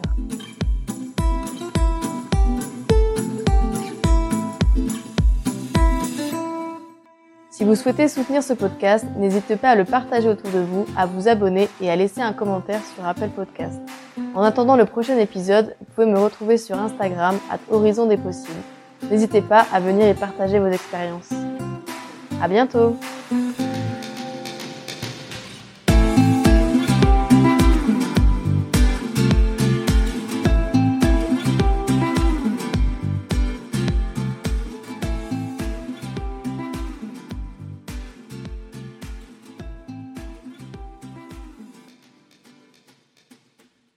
Si 7.50 7.64
vous 7.64 7.74
souhaitez 7.74 8.08
soutenir 8.08 8.44
ce 8.44 8.54
podcast, 8.54 9.06
n'hésitez 9.18 9.56
pas 9.56 9.70
à 9.70 9.76
le 9.76 9.86
partager 9.86 10.30
autour 10.30 10.52
de 10.52 10.60
vous, 10.60 10.86
à 10.96 11.08
vous 11.08 11.28
abonner 11.28 11.68
et 11.82 11.90
à 11.90 11.96
laisser 11.96 12.22
un 12.22 12.34
commentaire 12.34 12.82
sur 12.94 13.08
Apple 13.08 13.30
Podcast. 13.30 13.82
En 14.36 14.44
attendant 14.44 14.76
le 14.76 14.86
prochain 14.86 15.18
épisode, 15.18 15.76
vous 15.80 15.86
pouvez 15.96 16.08
me 16.08 16.20
retrouver 16.20 16.58
sur 16.58 16.78
Instagram 16.78 17.38
à 17.50 17.58
Horizon 17.74 18.06
des 18.06 18.18
possibles. 18.18 18.54
N'hésitez 19.10 19.42
pas 19.42 19.66
à 19.74 19.80
venir 19.80 20.08
y 20.08 20.14
partager 20.14 20.60
vos 20.60 20.68
expériences. 20.68 21.30
À 22.42 22.48
bientôt! 22.48 22.98